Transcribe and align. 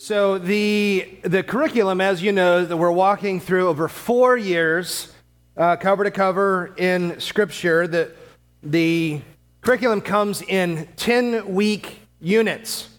So 0.00 0.38
the 0.38 1.18
the 1.22 1.42
curriculum, 1.42 2.00
as 2.00 2.22
you 2.22 2.30
know, 2.30 2.64
that 2.64 2.76
we're 2.76 2.92
walking 2.92 3.40
through 3.40 3.66
over 3.66 3.88
four 3.88 4.36
years, 4.36 5.12
uh, 5.56 5.74
cover 5.74 6.04
to 6.04 6.12
cover 6.12 6.72
in 6.76 7.18
Scripture. 7.18 7.88
The 7.88 8.12
the 8.62 9.20
curriculum 9.60 10.00
comes 10.00 10.40
in 10.40 10.86
ten 10.94 11.52
week 11.52 11.98
units. 12.20 12.90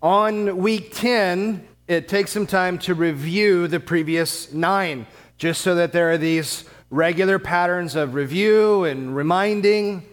On 0.00 0.58
week 0.58 0.94
ten, 0.94 1.66
it 1.88 2.06
takes 2.06 2.30
some 2.30 2.46
time 2.46 2.78
to 2.78 2.94
review 2.94 3.66
the 3.66 3.80
previous 3.80 4.52
nine, 4.52 5.08
just 5.38 5.60
so 5.60 5.74
that 5.74 5.90
there 5.90 6.12
are 6.12 6.18
these 6.18 6.62
regular 6.88 7.40
patterns 7.40 7.96
of 7.96 8.14
review 8.14 8.84
and 8.84 9.16
reminding. 9.16 10.04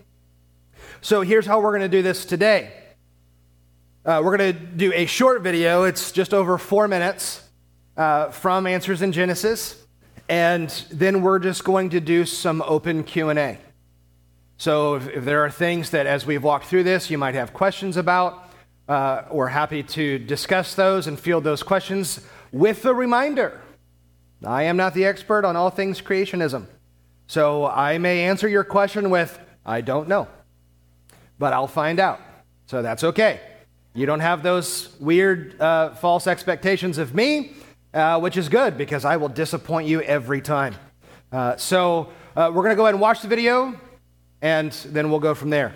So 1.01 1.21
here's 1.21 1.45
how 1.45 1.61
we're 1.61 1.77
going 1.77 1.81
to 1.81 1.97
do 1.97 2.01
this 2.01 2.25
today. 2.25 2.82
Uh, 4.05 4.21
we're 4.21 4.35
going 4.35 4.53
to 4.53 4.59
do 4.59 4.91
a 4.93 5.05
short 5.05 5.41
video. 5.43 5.83
It's 5.83 6.11
just 6.11 6.33
over 6.33 6.57
four 6.57 6.89
minutes 6.89 7.41
uh, 7.95 8.31
from 8.31 8.67
Answers 8.67 9.01
in 9.01 9.13
Genesis, 9.13 9.81
and 10.27 10.69
then 10.91 11.21
we're 11.21 11.39
just 11.39 11.63
going 11.63 11.89
to 11.91 12.01
do 12.01 12.25
some 12.25 12.61
open 12.63 13.05
Q 13.05 13.29
and 13.29 13.39
A. 13.39 13.57
So 14.57 14.95
if, 14.95 15.07
if, 15.07 15.23
there 15.23 15.45
are 15.45 15.49
things 15.49 15.91
that, 15.91 16.05
as 16.05 16.25
we've 16.25 16.43
walked 16.43 16.65
through 16.65 16.83
this, 16.83 17.09
you 17.09 17.17
might 17.17 17.33
have 17.35 17.53
questions 17.53 17.95
about, 17.95 18.49
uh, 18.89 19.21
we're 19.31 19.47
happy 19.47 19.83
to 19.83 20.19
discuss 20.19 20.75
those 20.75 21.07
and 21.07 21.17
field 21.17 21.45
those 21.45 21.63
questions 21.63 22.19
with 22.51 22.85
a 22.85 22.93
reminder: 22.93 23.61
I 24.43 24.63
am 24.63 24.75
not 24.75 24.95
the 24.95 25.05
expert 25.05 25.45
on 25.45 25.55
all 25.55 25.69
things 25.69 26.01
creationism, 26.01 26.65
so 27.27 27.67
I 27.67 27.99
may 27.99 28.25
answer 28.25 28.49
your 28.49 28.65
question 28.65 29.09
with 29.09 29.39
"I 29.65 29.79
don't 29.79 30.09
know," 30.09 30.27
but 31.39 31.53
I'll 31.53 31.67
find 31.67 32.01
out. 32.01 32.19
So 32.65 32.81
that's 32.81 33.05
okay. 33.05 33.39
You 33.95 34.07
don't 34.07 34.21
have 34.21 34.41
those 34.41 34.89
weird, 34.99 35.59
uh, 35.61 35.93
false 35.93 36.25
expectations 36.25 36.97
of 36.97 37.13
me, 37.13 37.53
uh, 37.93 38.19
which 38.19 38.37
is 38.37 38.49
good 38.49 38.75
because 38.75 39.05
I 39.05 39.17
will 39.17 39.29
disappoint 39.29 39.87
you 39.87 40.01
every 40.01 40.41
time. 40.41 40.73
Uh, 41.31 41.57
so 41.57 42.09
uh, 42.35 42.49
we're 42.51 42.63
going 42.63 42.71
to 42.71 42.75
go 42.75 42.85
ahead 42.85 42.95
and 42.95 43.01
watch 43.01 43.21
the 43.21 43.27
video, 43.27 43.79
and 44.41 44.71
then 44.71 45.11
we'll 45.11 45.19
go 45.19 45.35
from 45.35 45.51
there. 45.51 45.75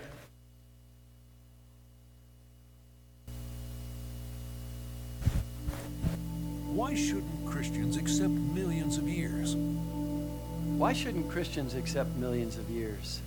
Why 6.73 6.95
shouldn't 6.95 7.45
Christians 7.45 7.97
accept 7.97 8.31
millions 8.31 8.97
of 8.97 9.07
years? 9.07 9.55
Why 9.55 10.91
shouldn't 10.91 11.29
Christians 11.29 11.75
accept 11.75 12.09
millions 12.15 12.57
of 12.57 12.67
years? 12.71 13.21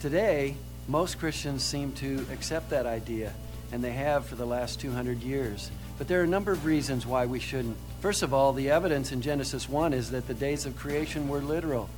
Today, 0.00 0.54
most 0.86 1.18
Christians 1.18 1.62
seem 1.62 1.92
to 1.92 2.24
accept 2.32 2.70
that 2.70 2.86
idea 2.86 3.34
and 3.72 3.82
they 3.82 3.92
have 3.92 4.26
for 4.26 4.34
the 4.34 4.46
last 4.46 4.80
200 4.80 5.22
years. 5.22 5.70
But 5.98 6.08
there 6.08 6.20
are 6.20 6.24
a 6.24 6.28
number 6.28 6.52
of 6.52 6.64
reasons 6.64 7.06
why 7.06 7.26
we 7.26 7.40
shouldn't. 7.40 7.76
First 8.00 8.22
of 8.22 8.32
all, 8.32 8.52
the 8.52 8.70
evidence 8.70 9.12
in 9.12 9.20
Genesis 9.20 9.68
1 9.68 9.92
is 9.92 10.10
that 10.12 10.28
the 10.28 10.34
days 10.34 10.66
of 10.66 10.76
creation 10.76 11.28
were 11.28 11.40
literal. 11.40 11.88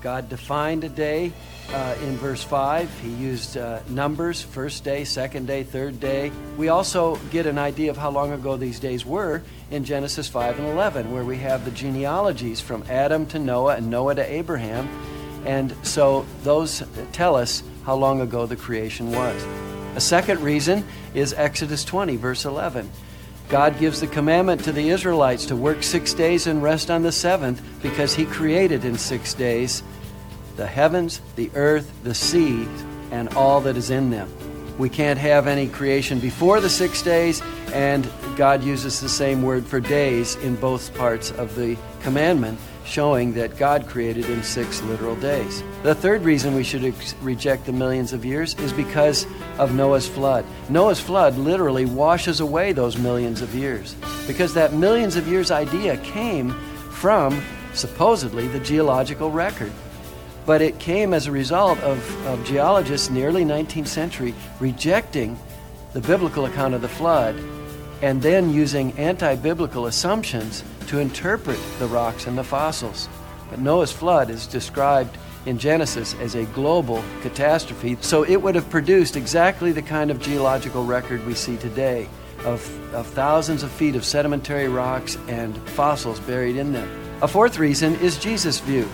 God 0.00 0.28
defined 0.28 0.84
a 0.84 0.88
day 0.88 1.32
uh, 1.72 1.94
in 2.02 2.16
verse 2.16 2.42
5. 2.42 3.00
He 3.00 3.10
used 3.10 3.56
uh, 3.56 3.80
numbers 3.88 4.40
first 4.40 4.82
day, 4.82 5.04
second 5.04 5.46
day, 5.46 5.62
third 5.62 6.00
day. 6.00 6.32
We 6.56 6.68
also 6.68 7.16
get 7.30 7.46
an 7.46 7.58
idea 7.58 7.90
of 7.90 7.96
how 7.96 8.10
long 8.10 8.32
ago 8.32 8.56
these 8.56 8.80
days 8.80 9.04
were 9.04 9.42
in 9.70 9.84
Genesis 9.84 10.28
5 10.28 10.58
and 10.58 10.68
11, 10.68 11.12
where 11.12 11.24
we 11.24 11.36
have 11.38 11.64
the 11.64 11.70
genealogies 11.70 12.60
from 12.60 12.82
Adam 12.88 13.26
to 13.26 13.38
Noah 13.38 13.76
and 13.76 13.90
Noah 13.90 14.14
to 14.14 14.24
Abraham. 14.24 14.88
And 15.44 15.74
so 15.82 16.26
those 16.42 16.82
tell 17.12 17.36
us 17.36 17.62
how 17.84 17.94
long 17.94 18.20
ago 18.20 18.46
the 18.46 18.56
creation 18.56 19.10
was. 19.12 19.69
A 20.00 20.02
second 20.02 20.40
reason 20.40 20.86
is 21.12 21.34
Exodus 21.34 21.84
20, 21.84 22.16
verse 22.16 22.46
11. 22.46 22.90
God 23.50 23.78
gives 23.78 24.00
the 24.00 24.06
commandment 24.06 24.64
to 24.64 24.72
the 24.72 24.88
Israelites 24.88 25.44
to 25.44 25.56
work 25.56 25.82
six 25.82 26.14
days 26.14 26.46
and 26.46 26.62
rest 26.62 26.90
on 26.90 27.02
the 27.02 27.12
seventh 27.12 27.60
because 27.82 28.14
He 28.14 28.24
created 28.24 28.86
in 28.86 28.96
six 28.96 29.34
days 29.34 29.82
the 30.56 30.66
heavens, 30.66 31.20
the 31.36 31.50
earth, 31.54 31.92
the 32.02 32.14
sea, 32.14 32.66
and 33.10 33.28
all 33.34 33.60
that 33.60 33.76
is 33.76 33.90
in 33.90 34.08
them. 34.08 34.32
We 34.78 34.88
can't 34.88 35.18
have 35.18 35.46
any 35.46 35.68
creation 35.68 36.18
before 36.18 36.62
the 36.62 36.70
six 36.70 37.02
days, 37.02 37.42
and 37.74 38.10
God 38.36 38.64
uses 38.64 39.00
the 39.00 39.08
same 39.10 39.42
word 39.42 39.66
for 39.66 39.80
days 39.80 40.34
in 40.36 40.56
both 40.56 40.94
parts 40.94 41.30
of 41.30 41.56
the 41.56 41.76
commandment 42.00 42.58
showing 42.84 43.34
that 43.34 43.56
God 43.56 43.86
created 43.86 44.28
in 44.28 44.42
six 44.42 44.82
literal 44.82 45.16
days. 45.16 45.62
The 45.82 45.94
third 45.94 46.22
reason 46.22 46.54
we 46.54 46.64
should 46.64 46.84
ex- 46.84 47.14
reject 47.20 47.66
the 47.66 47.72
millions 47.72 48.12
of 48.12 48.24
years 48.24 48.54
is 48.54 48.72
because 48.72 49.26
of 49.58 49.74
Noah's 49.74 50.08
flood. 50.08 50.44
Noah's 50.68 51.00
flood 51.00 51.36
literally 51.36 51.84
washes 51.84 52.40
away 52.40 52.72
those 52.72 52.96
millions 52.96 53.42
of 53.42 53.54
years 53.54 53.94
because 54.26 54.54
that 54.54 54.72
millions 54.72 55.16
of 55.16 55.28
years 55.28 55.50
idea 55.50 55.96
came 55.98 56.50
from 56.90 57.42
supposedly 57.74 58.48
the 58.48 58.60
geological 58.60 59.30
record. 59.30 59.72
But 60.46 60.62
it 60.62 60.78
came 60.78 61.14
as 61.14 61.26
a 61.26 61.32
result 61.32 61.78
of, 61.80 62.26
of 62.26 62.44
geologists 62.44 63.08
in 63.08 63.14
the 63.14 63.24
early 63.24 63.44
19th 63.44 63.86
century 63.86 64.34
rejecting 64.58 65.38
the 65.92 66.00
biblical 66.00 66.46
account 66.46 66.74
of 66.74 66.80
the 66.80 66.88
flood 66.88 67.36
and 68.02 68.22
then 68.22 68.50
using 68.50 68.92
anti 68.98 69.36
biblical 69.36 69.86
assumptions 69.86 70.64
to 70.90 70.98
interpret 70.98 71.58
the 71.78 71.86
rocks 71.86 72.26
and 72.26 72.36
the 72.36 72.42
fossils. 72.42 73.08
But 73.48 73.60
Noah's 73.60 73.92
flood 73.92 74.28
is 74.28 74.48
described 74.48 75.16
in 75.46 75.56
Genesis 75.56 76.14
as 76.14 76.34
a 76.34 76.44
global 76.46 77.04
catastrophe, 77.22 77.96
so 78.00 78.24
it 78.24 78.42
would 78.42 78.56
have 78.56 78.68
produced 78.70 79.16
exactly 79.16 79.70
the 79.70 79.82
kind 79.82 80.10
of 80.10 80.20
geological 80.20 80.84
record 80.84 81.24
we 81.24 81.34
see 81.34 81.56
today 81.58 82.08
of, 82.44 82.92
of 82.92 83.06
thousands 83.06 83.62
of 83.62 83.70
feet 83.70 83.94
of 83.94 84.04
sedimentary 84.04 84.66
rocks 84.66 85.16
and 85.28 85.56
fossils 85.70 86.18
buried 86.18 86.56
in 86.56 86.72
them. 86.72 86.90
A 87.22 87.28
fourth 87.28 87.60
reason 87.60 87.94
is 88.00 88.18
Jesus' 88.18 88.58
view. 88.58 88.88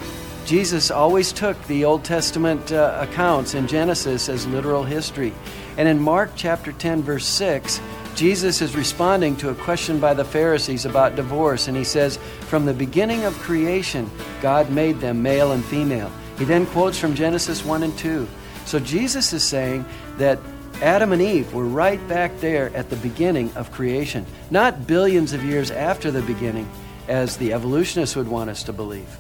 Jesus 0.45 0.91
always 0.91 1.33
took 1.33 1.61
the 1.67 1.87
Old 1.87 2.05
Testament 2.05 2.73
uh, 2.73 2.99
accounts 3.01 3.55
in 3.55 3.67
Genesis 3.67 4.29
as 4.29 4.47
literal 4.47 4.85
history. 4.85 5.33
And 5.79 5.89
in 5.89 5.99
Mark 5.99 6.33
chapter 6.37 6.73
10, 6.73 7.03
verse 7.03 7.27
6, 7.27 7.81
Jesus 8.17 8.63
is 8.63 8.75
responding 8.75 9.37
to 9.37 9.51
a 9.51 9.55
question 9.55 10.01
by 10.01 10.15
the 10.15 10.25
Pharisees 10.25 10.87
about 10.87 11.17
divorce, 11.17 11.69
and 11.69 11.77
he 11.77 11.85
says, 11.85 12.17
From 12.49 12.65
the 12.65 12.73
beginning 12.73 13.25
of 13.25 13.35
creation, 13.41 14.11
God 14.41 14.71
made 14.71 15.01
them 15.01 15.23
male 15.23 15.53
and 15.53 15.63
female. 15.63 16.11
He 16.39 16.47
then 16.47 16.65
quotes 16.65 16.99
from 16.99 17.15
Genesis 17.15 17.63
1 17.63 17.83
and 17.83 17.97
2. 17.99 18.27
So 18.65 18.79
Jesus 18.79 19.35
is 19.35 19.45
saying 19.45 19.85
that 20.17 20.39
Adam 20.81 21.13
and 21.13 21.21
Eve 21.21 21.53
were 21.53 21.67
right 21.67 22.01
back 22.09 22.41
there 22.41 22.75
at 22.75 22.89
the 22.89 22.97
beginning 22.97 23.53
of 23.55 23.71
creation, 23.71 24.25
not 24.51 24.87
billions 24.87 25.35
of 25.35 25.45
years 25.45 25.71
after 25.71 26.11
the 26.11 26.23
beginning, 26.23 26.67
as 27.09 27.37
the 27.37 27.53
evolutionists 27.53 28.17
would 28.17 28.29
want 28.29 28.49
us 28.49 28.63
to 28.63 28.73
believe. 28.73 29.15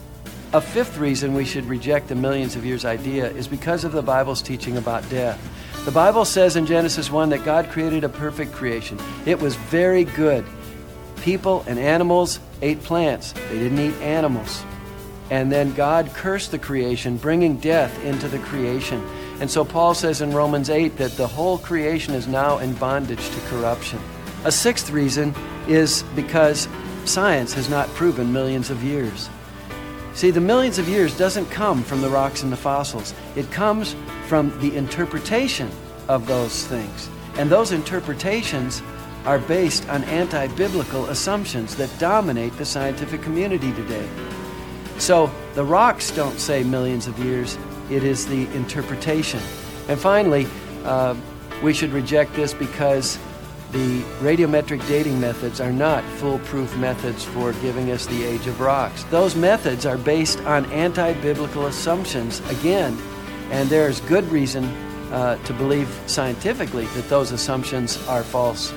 A 0.55 0.61
fifth 0.61 0.97
reason 0.97 1.35
we 1.35 1.45
should 1.45 1.67
reject 1.67 2.09
the 2.09 2.15
millions 2.15 2.57
of 2.57 2.65
years 2.65 2.87
idea 2.87 3.29
is 3.33 3.47
because 3.47 3.85
of 3.85 3.93
the 3.93 4.01
Bible's 4.01 4.41
teaching 4.41 4.79
about 4.79 5.07
death. 5.11 5.39
The 5.87 5.93
Bible 5.93 6.25
says 6.25 6.57
in 6.57 6.67
Genesis 6.67 7.13
1 7.13 7.29
that 7.29 7.45
God 7.45 7.69
created 7.71 8.03
a 8.03 8.09
perfect 8.09 8.53
creation. 8.53 8.99
It 9.25 9.39
was 9.39 9.55
very 9.55 10.03
good. 10.03 10.45
People 11.21 11.63
and 11.69 11.79
animals 11.79 12.41
ate 12.61 12.83
plants, 12.83 13.31
they 13.31 13.61
didn't 13.61 13.79
eat 13.79 13.95
animals. 14.03 14.65
And 15.31 15.51
then 15.53 15.73
God 15.75 16.11
cursed 16.13 16.51
the 16.51 16.59
creation, 16.59 17.19
bringing 17.19 17.59
death 17.59 18.05
into 18.05 18.27
the 18.27 18.41
creation. 18.41 19.01
And 19.39 19.49
so 19.49 19.65
Paul 19.65 19.95
says 19.95 20.23
in 20.23 20.33
Romans 20.33 20.71
8 20.71 20.97
that 20.97 21.13
the 21.13 21.29
whole 21.29 21.57
creation 21.57 22.15
is 22.15 22.27
now 22.27 22.59
in 22.59 22.75
bondage 22.75 23.25
to 23.31 23.41
corruption. 23.43 24.01
A 24.45 24.51
sixth 24.51 24.91
reason 24.91 25.37
is 25.69 26.03
because 26.17 26.67
science 27.05 27.53
has 27.53 27.71
not 27.71 27.89
proven 27.91 28.33
millions 28.33 28.71
of 28.71 28.83
years. 28.83 29.31
See, 30.17 30.31
the 30.31 30.41
millions 30.41 30.79
of 30.79 30.89
years 30.89 31.15
doesn't 31.15 31.51
come 31.51 31.83
from 31.83 32.01
the 32.01 32.09
rocks 32.09 32.43
and 32.43 32.51
the 32.51 32.57
fossils. 32.57 33.13
It 33.35 33.51
comes 33.51 33.95
from 34.29 34.59
the 34.61 34.75
interpretation 34.75 35.71
of 36.09 36.27
those 36.27 36.65
things. 36.65 37.11
And 37.37 37.51
those 37.51 37.71
interpretations 37.71 38.83
are 39.27 39.39
based 39.39 39.87
on 39.91 40.05
anti 40.05 40.47
biblical 40.47 41.05
assumptions 41.11 41.77
that 41.77 41.91
dominate 41.99 42.57
the 42.57 42.65
scientific 42.65 43.21
community 43.21 43.75
today. 43.75 44.09
So 44.97 45.31
the 45.55 45.65
rocks 45.65 46.11
don't 46.11 46.39
say 46.39 46.65
millions 46.65 47.07
of 47.07 47.19
years, 47.19 47.59
it 47.91 48.03
is 48.03 48.27
the 48.27 48.47
interpretation. 48.57 49.41
And 49.87 50.01
finally, 50.01 50.47
uh, 50.85 51.15
we 51.63 51.75
should 51.75 51.93
reject 51.93 52.33
this 52.33 52.55
because 52.55 53.19
the 53.77 54.01
radiometric 54.21 54.87
dating 54.89 55.21
methods 55.21 55.61
are 55.61 55.73
not 55.73 56.03
foolproof 56.19 56.75
methods 56.79 57.25
for 57.25 57.53
giving 57.55 57.91
us 57.91 58.07
the 58.07 58.25
age 58.25 58.47
of 58.47 58.59
rocks. 58.59 59.05
Those 59.05 59.37
methods 59.37 59.85
are 59.85 59.99
based 59.99 60.41
on 60.41 60.65
anti 60.73 61.13
biblical 61.21 61.67
assumptions, 61.67 62.41
again, 62.49 62.97
and 63.51 63.69
there's 63.69 64.01
good 64.03 64.25
reason 64.31 64.65
uh, 65.13 65.37
to 65.45 65.53
believe 65.53 65.89
scientifically 66.07 66.87
that 66.87 67.07
those 67.11 67.33
assumptions 67.33 67.99
are 68.09 68.23
false. 68.23 68.73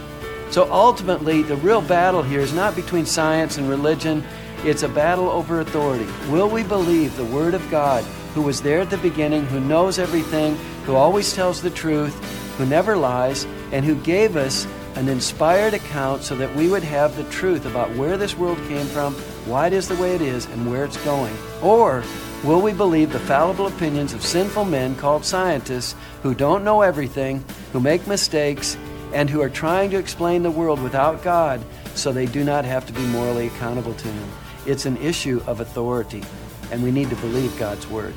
So 0.51 0.69
ultimately, 0.69 1.43
the 1.43 1.55
real 1.57 1.81
battle 1.81 2.21
here 2.21 2.41
is 2.41 2.51
not 2.51 2.75
between 2.75 3.05
science 3.05 3.57
and 3.57 3.69
religion, 3.69 4.21
it's 4.65 4.83
a 4.83 4.89
battle 4.89 5.29
over 5.29 5.61
authority. 5.61 6.07
Will 6.29 6.49
we 6.49 6.63
believe 6.63 7.15
the 7.15 7.23
Word 7.23 7.53
of 7.53 7.71
God, 7.71 8.03
who 8.33 8.41
was 8.41 8.61
there 8.61 8.81
at 8.81 8.89
the 8.89 8.97
beginning, 8.97 9.45
who 9.45 9.61
knows 9.61 9.97
everything, 9.97 10.57
who 10.85 10.95
always 10.95 11.33
tells 11.33 11.61
the 11.61 11.69
truth, 11.69 12.13
who 12.57 12.65
never 12.65 12.97
lies, 12.97 13.45
and 13.71 13.85
who 13.85 13.95
gave 13.95 14.35
us 14.35 14.67
an 14.95 15.07
inspired 15.07 15.74
account 15.74 16.24
so 16.24 16.36
that 16.36 16.53
we 16.56 16.68
would 16.68 16.83
have 16.83 17.15
the 17.15 17.24
truth 17.25 17.65
about 17.65 17.95
where 17.95 18.18
this 18.18 18.38
world 18.38 18.57
came 18.68 18.86
from, 18.88 19.13
why 19.45 19.68
it 19.68 19.74
is 19.74 19.88
the 19.88 19.95
way 19.95 20.15
it 20.15 20.21
is, 20.21 20.45
and 20.47 20.69
where 20.69 20.86
it's 20.86 21.03
going? 21.06 21.36
Or 21.62 22.03
will 22.44 22.62
we 22.62 22.74
believe 22.74 23.12
the 23.12 23.19
fallible 23.19 23.68
opinions 23.68 24.13
of 24.13 24.24
sinful 24.24 24.65
men 24.65 24.95
called 24.95 25.25
scientists 25.25 25.95
who 26.24 26.33
don't 26.33 26.63
know 26.63 26.81
everything, 26.81 27.44
who 27.71 27.80
make 27.80 28.07
mistakes, 28.07 28.77
and 29.13 29.30
who 29.30 29.41
are 29.41 29.50
trying 29.50 29.89
to 29.91 29.97
explain 29.97 30.44
the 30.44 30.51
world 30.51 30.81
without 30.81 31.24
God 31.24 31.62
so 31.95 32.12
they 32.12 32.25
do 32.25 32.44
not 32.44 32.65
have 32.65 32.85
to 32.88 32.94
be 32.94 33.01
morally 33.07 33.47
accountable 33.47 33.94
to 33.94 34.07
Him? 34.07 34.30
It's 34.65 34.85
an 34.85 34.97
issue 34.97 35.42
of 35.47 35.62
authority, 35.62 36.24
and 36.71 36.83
we 36.83 36.92
need 36.92 37.09
to 37.09 37.15
believe 37.18 37.57
God's 37.57 37.88
Word. 37.88 38.13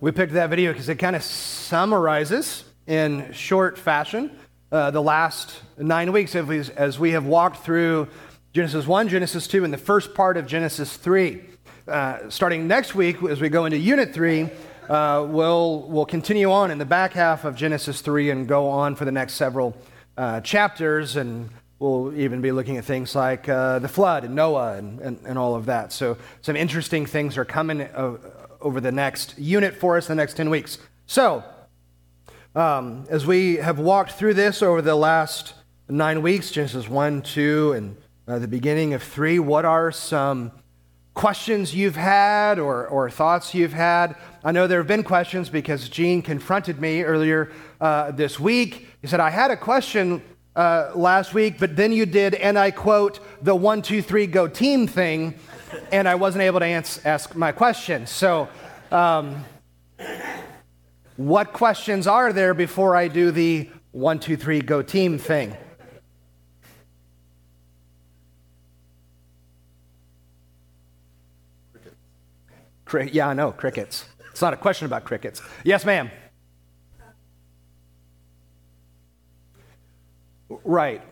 We 0.00 0.12
picked 0.12 0.34
that 0.34 0.48
video 0.48 0.72
because 0.72 0.88
it 0.88 0.94
kind 0.94 1.16
of 1.16 1.24
summarizes 1.24 2.62
in 2.86 3.32
short 3.32 3.76
fashion 3.76 4.30
uh, 4.70 4.92
the 4.92 5.02
last 5.02 5.60
nine 5.76 6.12
weeks 6.12 6.36
as 6.36 7.00
we, 7.00 7.10
have 7.10 7.24
walked 7.24 7.64
through 7.64 8.06
Genesis 8.52 8.86
1, 8.86 9.08
Genesis 9.08 9.48
2, 9.48 9.64
and 9.64 9.72
the 9.72 9.78
first 9.78 10.14
part 10.14 10.36
of 10.36 10.46
Genesis 10.46 10.96
3. 10.96 11.42
Uh, 11.88 12.30
starting 12.30 12.68
next 12.68 12.94
week, 12.94 13.20
as 13.24 13.40
we 13.40 13.48
go 13.48 13.64
into 13.64 13.76
Unit 13.76 14.14
3, 14.14 14.48
uh, 14.88 15.26
we'll, 15.28 15.80
we'll 15.88 16.06
continue 16.06 16.52
on 16.52 16.70
in 16.70 16.78
the 16.78 16.84
back 16.84 17.12
half 17.12 17.44
of 17.44 17.56
Genesis 17.56 18.00
3 18.00 18.30
and 18.30 18.46
go 18.46 18.68
on 18.68 18.94
for 18.94 19.04
the 19.04 19.10
next 19.10 19.34
several 19.34 19.76
uh, 20.16 20.40
chapters. 20.42 21.16
And 21.16 21.50
we'll 21.80 22.16
even 22.16 22.40
be 22.40 22.52
looking 22.52 22.76
at 22.76 22.84
things 22.84 23.16
like 23.16 23.48
uh, 23.48 23.80
the 23.80 23.88
flood 23.88 24.22
and 24.22 24.36
Noah 24.36 24.74
and, 24.74 25.00
and, 25.00 25.18
and, 25.24 25.36
all 25.36 25.56
of 25.56 25.66
that. 25.66 25.92
So, 25.92 26.18
some 26.40 26.54
interesting 26.54 27.04
things 27.04 27.36
are 27.36 27.44
coming 27.44 27.80
uh, 27.80 28.16
over 28.60 28.80
the 28.80 28.92
next 28.92 29.38
unit 29.38 29.74
for 29.74 29.96
us 29.96 30.08
in 30.08 30.16
the 30.16 30.22
next 30.22 30.34
10 30.34 30.50
weeks. 30.50 30.78
So, 31.06 31.44
um, 32.54 33.06
as 33.08 33.26
we 33.26 33.56
have 33.56 33.78
walked 33.78 34.12
through 34.12 34.34
this 34.34 34.62
over 34.62 34.82
the 34.82 34.96
last 34.96 35.54
nine 35.88 36.22
weeks, 36.22 36.50
Genesis 36.50 36.88
1, 36.88 37.22
2, 37.22 37.72
and 37.72 37.96
uh, 38.26 38.38
the 38.38 38.48
beginning 38.48 38.94
of 38.94 39.02
3, 39.02 39.38
what 39.38 39.64
are 39.64 39.92
some 39.92 40.52
questions 41.14 41.74
you've 41.74 41.96
had 41.96 42.58
or, 42.58 42.86
or 42.86 43.10
thoughts 43.10 43.54
you've 43.54 43.72
had? 43.72 44.16
I 44.44 44.52
know 44.52 44.66
there 44.66 44.78
have 44.78 44.86
been 44.86 45.02
questions 45.02 45.48
because 45.48 45.88
Gene 45.88 46.22
confronted 46.22 46.80
me 46.80 47.02
earlier 47.02 47.52
uh, 47.80 48.10
this 48.10 48.38
week. 48.38 48.88
He 49.00 49.06
said, 49.06 49.20
I 49.20 49.30
had 49.30 49.50
a 49.50 49.56
question 49.56 50.22
uh, 50.56 50.90
last 50.94 51.34
week, 51.34 51.58
but 51.58 51.76
then 51.76 51.92
you 51.92 52.06
did, 52.06 52.34
and 52.34 52.58
I 52.58 52.70
quote, 52.70 53.20
the 53.42 53.54
one, 53.54 53.82
two, 53.82 54.02
three, 54.02 54.26
go 54.26 54.48
team 54.48 54.86
thing 54.86 55.34
and 55.92 56.08
I 56.08 56.14
wasn't 56.14 56.42
able 56.42 56.60
to 56.60 56.66
ans- 56.66 57.00
ask 57.04 57.34
my 57.34 57.52
question. 57.52 58.06
So, 58.06 58.48
um, 58.90 59.44
what 61.16 61.52
questions 61.52 62.06
are 62.06 62.32
there 62.32 62.54
before 62.54 62.94
I 62.96 63.08
do 63.08 63.30
the 63.30 63.70
one, 63.92 64.20
two, 64.20 64.36
three, 64.36 64.60
go 64.60 64.82
team 64.82 65.18
thing? 65.18 65.56
Yeah, 73.12 73.28
I 73.28 73.34
know, 73.34 73.52
crickets. 73.52 74.06
It's 74.30 74.40
not 74.40 74.54
a 74.54 74.56
question 74.56 74.86
about 74.86 75.04
crickets. 75.04 75.42
Yes, 75.64 75.84
ma'am. 75.84 76.10
Right. 80.48 81.02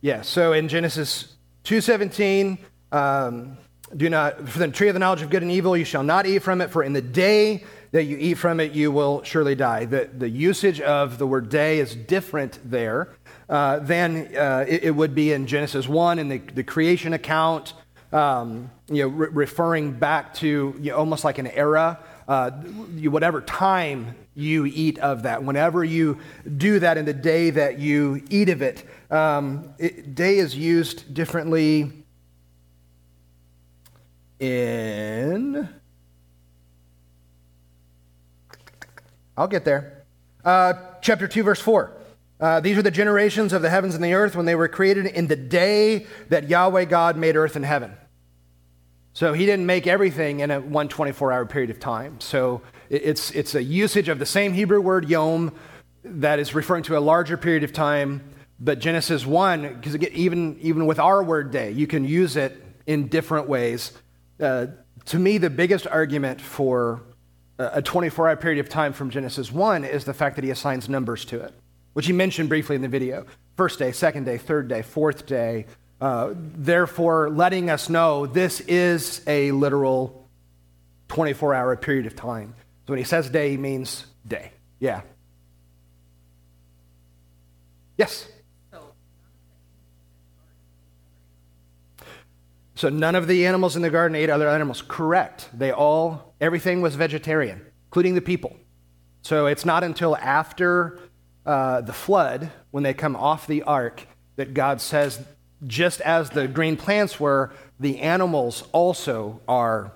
Yeah. 0.00 0.22
So 0.22 0.52
in 0.52 0.68
Genesis 0.68 1.34
2:17, 1.64 2.58
um, 2.92 3.58
do 3.94 4.10
not, 4.10 4.48
for 4.48 4.58
the 4.58 4.68
tree 4.68 4.88
of 4.88 4.94
the 4.94 5.00
knowledge 5.00 5.22
of 5.22 5.30
good 5.30 5.42
and 5.42 5.50
evil, 5.50 5.76
you 5.76 5.84
shall 5.84 6.02
not 6.02 6.26
eat 6.26 6.40
from 6.40 6.60
it, 6.60 6.70
for 6.70 6.82
in 6.82 6.92
the 6.92 7.02
day 7.02 7.62
that 7.92 8.04
you 8.04 8.16
eat 8.18 8.34
from 8.34 8.58
it, 8.58 8.72
you 8.72 8.90
will 8.90 9.22
surely 9.22 9.54
die. 9.54 9.84
The, 9.84 10.10
the 10.12 10.28
usage 10.28 10.80
of 10.80 11.18
the 11.18 11.26
word 11.26 11.48
day 11.48 11.78
is 11.78 11.94
different 11.94 12.58
there 12.68 13.10
uh, 13.48 13.78
than 13.78 14.36
uh, 14.36 14.64
it, 14.66 14.84
it, 14.84 14.90
would 14.90 15.14
be 15.14 15.32
in 15.32 15.46
Genesis 15.46 15.88
1 15.88 16.18
in 16.18 16.28
the, 16.28 16.38
the 16.38 16.64
creation 16.64 17.12
account, 17.12 17.74
um, 18.12 18.70
you 18.88 19.02
know, 19.02 19.08
re- 19.08 19.28
referring 19.30 19.92
back 19.92 20.34
to 20.34 20.74
you 20.80 20.90
know, 20.90 20.96
almost 20.96 21.24
like 21.24 21.38
an 21.38 21.46
era. 21.46 21.98
Uh, 22.26 22.50
you, 22.96 23.12
whatever 23.12 23.40
time 23.40 24.16
you 24.34 24.66
eat 24.66 24.98
of 24.98 25.22
that, 25.22 25.44
whenever 25.44 25.84
you 25.84 26.18
do 26.56 26.80
that 26.80 26.98
in 26.98 27.04
the 27.04 27.14
day 27.14 27.50
that 27.50 27.78
you 27.78 28.20
eat 28.30 28.48
of 28.48 28.62
it, 28.62 28.84
um, 29.12 29.72
it 29.78 30.16
day 30.16 30.38
is 30.38 30.56
used 30.56 31.14
differently 31.14 32.04
in. 34.38 35.68
I'll 39.36 39.48
get 39.48 39.64
there. 39.64 40.04
Uh, 40.44 40.74
chapter 41.02 41.28
2, 41.28 41.42
verse 41.42 41.60
4. 41.60 41.92
Uh, 42.38 42.60
these 42.60 42.76
are 42.76 42.82
the 42.82 42.90
generations 42.90 43.52
of 43.52 43.62
the 43.62 43.70
heavens 43.70 43.94
and 43.94 44.04
the 44.04 44.14
earth 44.14 44.36
when 44.36 44.46
they 44.46 44.54
were 44.54 44.68
created 44.68 45.06
in 45.06 45.26
the 45.26 45.36
day 45.36 46.06
that 46.28 46.48
Yahweh 46.48 46.84
God 46.84 47.16
made 47.16 47.36
earth 47.36 47.56
and 47.56 47.64
heaven. 47.64 47.92
So 49.14 49.32
he 49.32 49.46
didn't 49.46 49.64
make 49.64 49.86
everything 49.86 50.40
in 50.40 50.50
a 50.50 50.60
one 50.60 50.88
24 50.88 51.32
hour 51.32 51.46
period 51.46 51.70
of 51.70 51.80
time. 51.80 52.20
So 52.20 52.60
it's, 52.90 53.30
it's 53.30 53.54
a 53.54 53.62
usage 53.62 54.10
of 54.10 54.18
the 54.18 54.26
same 54.26 54.52
Hebrew 54.52 54.80
word 54.80 55.08
yom 55.08 55.52
that 56.04 56.38
is 56.38 56.54
referring 56.54 56.82
to 56.84 56.98
a 56.98 57.00
larger 57.00 57.38
period 57.38 57.64
of 57.64 57.72
time. 57.72 58.22
But 58.60 58.78
Genesis 58.78 59.24
1, 59.24 59.80
because 59.80 59.96
even, 59.96 60.58
even 60.60 60.86
with 60.86 60.98
our 60.98 61.22
word 61.22 61.50
day, 61.50 61.70
you 61.70 61.86
can 61.86 62.04
use 62.04 62.36
it 62.36 62.62
in 62.86 63.08
different 63.08 63.48
ways. 63.48 63.92
Uh, 64.40 64.66
to 65.06 65.18
me, 65.18 65.38
the 65.38 65.50
biggest 65.50 65.86
argument 65.86 66.40
for 66.40 67.02
a 67.58 67.80
24 67.80 68.28
hour 68.28 68.36
period 68.36 68.60
of 68.60 68.68
time 68.68 68.92
from 68.92 69.10
Genesis 69.10 69.50
1 69.50 69.84
is 69.84 70.04
the 70.04 70.14
fact 70.14 70.36
that 70.36 70.44
he 70.44 70.50
assigns 70.50 70.88
numbers 70.88 71.24
to 71.26 71.40
it, 71.40 71.54
which 71.94 72.06
he 72.06 72.12
mentioned 72.12 72.48
briefly 72.48 72.76
in 72.76 72.82
the 72.82 72.88
video. 72.88 73.24
First 73.56 73.78
day, 73.78 73.92
second 73.92 74.24
day, 74.24 74.36
third 74.36 74.68
day, 74.68 74.82
fourth 74.82 75.26
day. 75.26 75.66
Uh, 76.00 76.34
therefore, 76.34 77.30
letting 77.30 77.70
us 77.70 77.88
know 77.88 78.26
this 78.26 78.60
is 78.60 79.22
a 79.26 79.50
literal 79.52 80.28
24 81.08 81.54
hour 81.54 81.76
period 81.76 82.06
of 82.06 82.14
time. 82.14 82.54
So 82.86 82.92
when 82.92 82.98
he 82.98 83.04
says 83.04 83.30
day, 83.30 83.50
he 83.50 83.56
means 83.56 84.04
day. 84.26 84.52
Yeah. 84.78 85.00
Yes? 87.96 88.28
So 92.76 92.88
none 92.90 93.14
of 93.14 93.26
the 93.26 93.46
animals 93.46 93.74
in 93.74 93.82
the 93.82 93.90
garden 93.90 94.14
ate 94.14 94.30
other 94.30 94.48
animals. 94.48 94.82
Correct. 94.86 95.48
They 95.52 95.72
all, 95.72 96.34
everything 96.40 96.82
was 96.82 96.94
vegetarian, 96.94 97.64
including 97.88 98.14
the 98.14 98.20
people. 98.20 98.56
So 99.22 99.46
it's 99.46 99.64
not 99.64 99.82
until 99.82 100.14
after 100.16 101.00
uh, 101.44 101.80
the 101.80 101.92
flood, 101.92 102.50
when 102.70 102.84
they 102.84 102.94
come 102.94 103.16
off 103.16 103.46
the 103.46 103.62
ark, 103.62 104.06
that 104.36 104.52
God 104.52 104.80
says, 104.80 105.24
just 105.66 106.02
as 106.02 106.30
the 106.30 106.46
green 106.46 106.76
plants 106.76 107.18
were, 107.18 107.52
the 107.80 108.00
animals 108.00 108.62
also 108.72 109.40
are, 109.48 109.92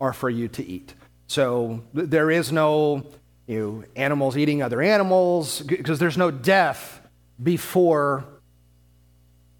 are 0.00 0.12
for 0.12 0.30
you 0.30 0.48
to 0.48 0.64
eat. 0.64 0.94
So 1.26 1.82
there 1.92 2.30
is 2.30 2.52
no 2.52 3.04
you 3.48 3.58
know, 3.58 3.84
animals 3.96 4.36
eating 4.36 4.62
other 4.62 4.80
animals, 4.80 5.60
because 5.62 5.98
there's 5.98 6.16
no 6.16 6.30
death 6.30 7.00
before 7.42 8.24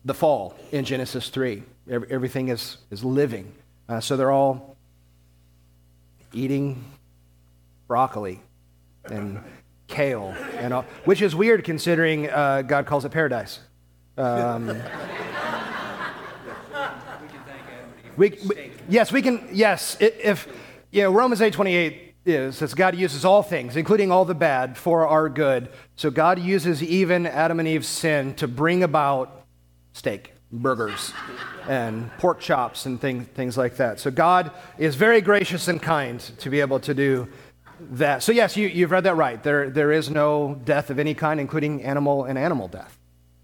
the 0.04 0.14
fall 0.14 0.54
in 0.71 0.85
Genesis 0.85 1.28
3. 1.28 1.62
Everything 1.90 2.49
is, 2.49 2.78
is 2.90 3.04
living. 3.04 3.52
Uh, 3.88 4.00
so 4.00 4.16
they're 4.16 4.32
all 4.32 4.76
eating 6.32 6.85
broccoli 7.87 8.40
and 9.04 9.42
kale, 9.87 10.35
and 10.56 10.73
all, 10.73 10.85
which 11.04 11.21
is 11.21 11.35
weird 11.35 11.64
considering 11.64 12.30
uh, 12.30 12.62
God 12.62 12.87
calls 12.87 13.04
it 13.04 13.11
paradise. 13.11 13.61
Um, 14.16 14.68
we, 18.16 18.38
we, 18.47 18.73
yes, 18.88 19.12
we 19.12 19.21
can. 19.23 19.47
Yes, 19.52 19.97
if 20.00 20.49
you 20.90 21.02
know 21.02 21.11
Romans 21.11 21.42
eight 21.42 21.52
twenty 21.52 21.75
eight 21.75 22.14
is 22.25 22.56
says 22.56 22.75
God 22.75 22.94
uses 22.97 23.25
all 23.25 23.42
things, 23.42 23.76
including 23.76 24.11
all 24.11 24.25
the 24.25 24.35
bad, 24.35 24.76
for 24.76 25.06
our 25.06 25.28
good. 25.28 25.68
So 25.97 26.11
God 26.11 26.38
uses 26.38 26.82
even 26.82 27.26
Adam 27.26 27.59
and 27.59 27.68
Eve's 27.68 27.88
sin 27.88 28.35
to 28.35 28.47
bring 28.49 28.82
about 28.82 29.42
steak, 29.93 30.33
burgers 30.53 31.13
and 31.69 32.11
pork 32.19 32.41
chops 32.41 32.87
and 32.87 33.01
thing, 33.01 33.25
things 33.25 33.57
like 33.57 33.77
that. 33.77 33.99
So 33.99 34.11
God 34.11 34.51
is 34.79 34.97
very 34.97 35.21
gracious 35.21 35.69
and 35.69 35.81
kind 35.81 36.21
to 36.39 36.51
be 36.51 36.61
able 36.61 36.81
to 36.81 36.95
do 36.95 37.29
that. 37.91 38.23
So, 38.23 38.33
yes, 38.33 38.57
you, 38.57 38.69
you've 38.69 38.91
read 38.91 39.05
that 39.05 39.17
right. 39.17 39.43
There, 39.43 39.71
there 39.71 39.93
is 39.93 40.11
no 40.11 40.61
death 40.65 40.91
of 40.91 40.99
any 40.99 41.15
kind, 41.15 41.41
including 41.41 41.83
animal 41.83 42.25
and 42.25 42.39
animal 42.39 42.69
death. 42.69 42.97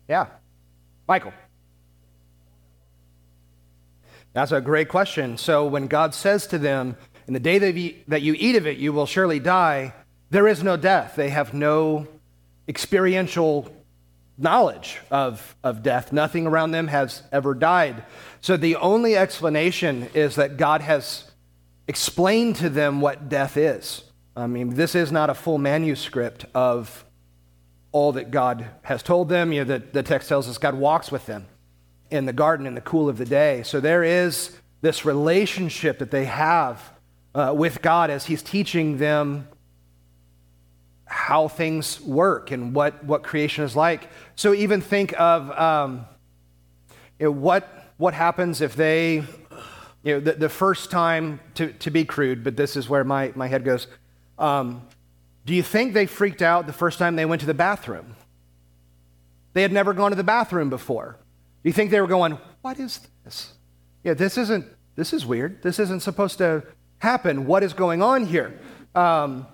Yeah. 0.08 0.26
Michael. 1.06 1.32
That's 4.32 4.52
a 4.52 4.60
great 4.60 4.88
question. 4.88 5.38
So, 5.38 5.66
when 5.66 5.86
God 5.86 6.14
says 6.14 6.46
to 6.48 6.58
them, 6.58 6.96
In 7.26 7.34
the 7.34 7.40
day 7.40 7.58
that 7.58 7.74
you, 7.74 7.96
that 8.06 8.22
you 8.22 8.34
eat 8.38 8.56
of 8.56 8.66
it, 8.66 8.76
you 8.78 8.92
will 8.92 9.06
surely 9.06 9.40
die, 9.40 9.94
there 10.30 10.46
is 10.46 10.62
no 10.62 10.76
death. 10.76 11.14
They 11.16 11.30
have 11.30 11.54
no 11.54 12.06
experiential 12.68 13.72
knowledge 14.38 15.00
of, 15.10 15.56
of 15.64 15.82
death. 15.82 16.12
Nothing 16.12 16.46
around 16.46 16.70
them 16.70 16.88
has 16.88 17.22
ever 17.32 17.54
died. 17.54 18.04
So 18.40 18.56
the 18.56 18.76
only 18.76 19.16
explanation 19.16 20.08
is 20.14 20.36
that 20.36 20.56
God 20.56 20.80
has 20.80 21.30
explained 21.88 22.56
to 22.56 22.70
them 22.70 23.00
what 23.00 23.28
death 23.28 23.56
is. 23.56 24.04
I 24.36 24.46
mean, 24.46 24.70
this 24.70 24.94
is 24.94 25.10
not 25.10 25.30
a 25.30 25.34
full 25.34 25.58
manuscript 25.58 26.46
of 26.54 27.04
all 27.90 28.12
that 28.12 28.30
God 28.30 28.66
has 28.82 29.02
told 29.02 29.28
them. 29.28 29.52
You 29.52 29.64
know, 29.64 29.78
the, 29.78 29.84
the 29.92 30.02
text 30.02 30.28
tells 30.28 30.48
us 30.48 30.58
God 30.58 30.74
walks 30.74 31.10
with 31.10 31.26
them 31.26 31.46
in 32.10 32.26
the 32.26 32.32
garden 32.32 32.66
in 32.66 32.74
the 32.74 32.80
cool 32.80 33.08
of 33.08 33.18
the 33.18 33.24
day. 33.24 33.62
So 33.64 33.80
there 33.80 34.04
is 34.04 34.56
this 34.80 35.04
relationship 35.04 35.98
that 35.98 36.10
they 36.10 36.26
have 36.26 36.92
uh, 37.34 37.52
with 37.56 37.82
God 37.82 38.10
as 38.10 38.26
He's 38.26 38.42
teaching 38.42 38.98
them 38.98 39.48
how 41.08 41.48
things 41.48 42.00
work 42.02 42.50
and 42.50 42.74
what, 42.74 43.02
what 43.04 43.22
creation 43.22 43.64
is 43.64 43.74
like. 43.74 44.08
So 44.36 44.54
even 44.54 44.80
think 44.80 45.18
of 45.18 45.50
um, 45.50 46.06
you 47.18 47.26
know, 47.26 47.32
what, 47.32 47.92
what 47.96 48.14
happens 48.14 48.60
if 48.60 48.76
they, 48.76 49.24
you 50.02 50.14
know, 50.14 50.20
the, 50.20 50.32
the 50.32 50.48
first 50.48 50.90
time, 50.90 51.40
to, 51.54 51.72
to 51.72 51.90
be 51.90 52.04
crude, 52.04 52.44
but 52.44 52.56
this 52.56 52.76
is 52.76 52.88
where 52.88 53.04
my, 53.04 53.32
my 53.34 53.48
head 53.48 53.64
goes. 53.64 53.86
Um, 54.38 54.82
do 55.44 55.54
you 55.54 55.62
think 55.62 55.94
they 55.94 56.06
freaked 56.06 56.42
out 56.42 56.66
the 56.66 56.72
first 56.72 56.98
time 56.98 57.16
they 57.16 57.24
went 57.24 57.40
to 57.40 57.46
the 57.46 57.54
bathroom? 57.54 58.14
They 59.54 59.62
had 59.62 59.72
never 59.72 59.94
gone 59.94 60.10
to 60.10 60.16
the 60.16 60.22
bathroom 60.22 60.70
before. 60.70 61.16
Do 61.62 61.68
you 61.68 61.72
think 61.72 61.90
they 61.90 62.00
were 62.00 62.06
going, 62.06 62.38
What 62.60 62.78
is 62.78 63.00
this? 63.24 63.54
Yeah, 64.04 64.14
this 64.14 64.38
isn't, 64.38 64.66
this 64.94 65.12
is 65.12 65.26
weird. 65.26 65.62
This 65.62 65.78
isn't 65.78 66.00
supposed 66.00 66.38
to 66.38 66.62
happen. 66.98 67.46
What 67.46 67.62
is 67.62 67.72
going 67.72 68.02
on 68.02 68.26
here? 68.26 68.60
Um, 68.94 69.46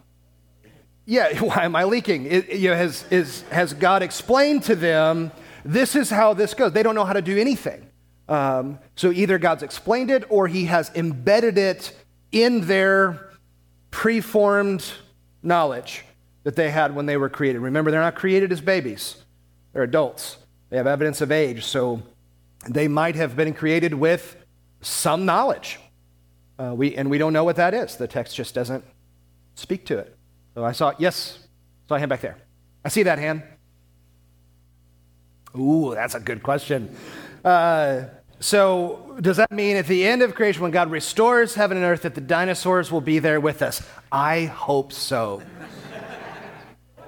yeah, 1.06 1.38
why 1.40 1.64
am 1.64 1.76
I 1.76 1.84
leaking? 1.84 2.26
It, 2.26 2.50
you 2.50 2.70
know, 2.70 2.76
has, 2.76 3.04
is, 3.10 3.42
has 3.50 3.72
God 3.74 4.02
explained 4.02 4.64
to 4.64 4.76
them, 4.76 5.32
this 5.64 5.96
is 5.96 6.10
how 6.10 6.34
this 6.34 6.54
goes? 6.54 6.72
They 6.72 6.82
don't 6.82 6.94
know 6.94 7.04
how 7.04 7.14
to 7.14 7.22
do 7.22 7.38
anything. 7.38 7.90
Um, 8.28 8.78
so 8.96 9.10
either 9.12 9.38
God's 9.38 9.62
explained 9.62 10.10
it 10.10 10.24
or 10.30 10.48
he 10.48 10.64
has 10.66 10.90
embedded 10.94 11.58
it 11.58 11.96
in 12.32 12.62
their 12.62 13.30
preformed 13.90 14.84
knowledge 15.42 16.04
that 16.42 16.56
they 16.56 16.70
had 16.70 16.94
when 16.94 17.06
they 17.06 17.16
were 17.16 17.28
created. 17.28 17.60
Remember, 17.60 17.90
they're 17.90 18.00
not 18.00 18.14
created 18.14 18.52
as 18.52 18.60
babies, 18.60 19.16
they're 19.72 19.82
adults. 19.82 20.38
They 20.70 20.78
have 20.78 20.86
evidence 20.86 21.20
of 21.20 21.30
age, 21.30 21.64
so 21.64 22.02
they 22.68 22.88
might 22.88 23.14
have 23.14 23.36
been 23.36 23.54
created 23.54 23.94
with 23.94 24.36
some 24.80 25.24
knowledge. 25.24 25.78
Uh, 26.58 26.74
we, 26.74 26.96
and 26.96 27.10
we 27.10 27.18
don't 27.18 27.32
know 27.32 27.44
what 27.44 27.56
that 27.56 27.74
is. 27.74 27.96
The 27.96 28.08
text 28.08 28.34
just 28.34 28.54
doesn't 28.54 28.84
speak 29.54 29.86
to 29.86 29.98
it. 29.98 30.16
So 30.54 30.64
I 30.64 30.72
saw, 30.72 30.92
yes, 30.98 31.38
saw 31.88 31.96
a 31.96 31.98
hand 31.98 32.08
back 32.08 32.20
there. 32.20 32.38
I 32.84 32.88
see 32.88 33.02
that 33.04 33.18
hand. 33.18 33.42
Ooh, 35.56 35.94
that's 35.94 36.14
a 36.14 36.20
good 36.20 36.42
question. 36.42 36.94
Uh, 37.44 38.04
so, 38.40 39.16
does 39.20 39.36
that 39.36 39.50
mean 39.50 39.76
at 39.76 39.86
the 39.86 40.04
end 40.04 40.22
of 40.22 40.34
creation, 40.34 40.62
when 40.62 40.70
God 40.70 40.90
restores 40.90 41.54
heaven 41.54 41.76
and 41.76 41.86
earth, 41.86 42.02
that 42.02 42.14
the 42.14 42.20
dinosaurs 42.20 42.90
will 42.90 43.00
be 43.00 43.18
there 43.18 43.40
with 43.40 43.62
us? 43.62 43.82
I 44.10 44.44
hope 44.44 44.92
so. 44.92 45.42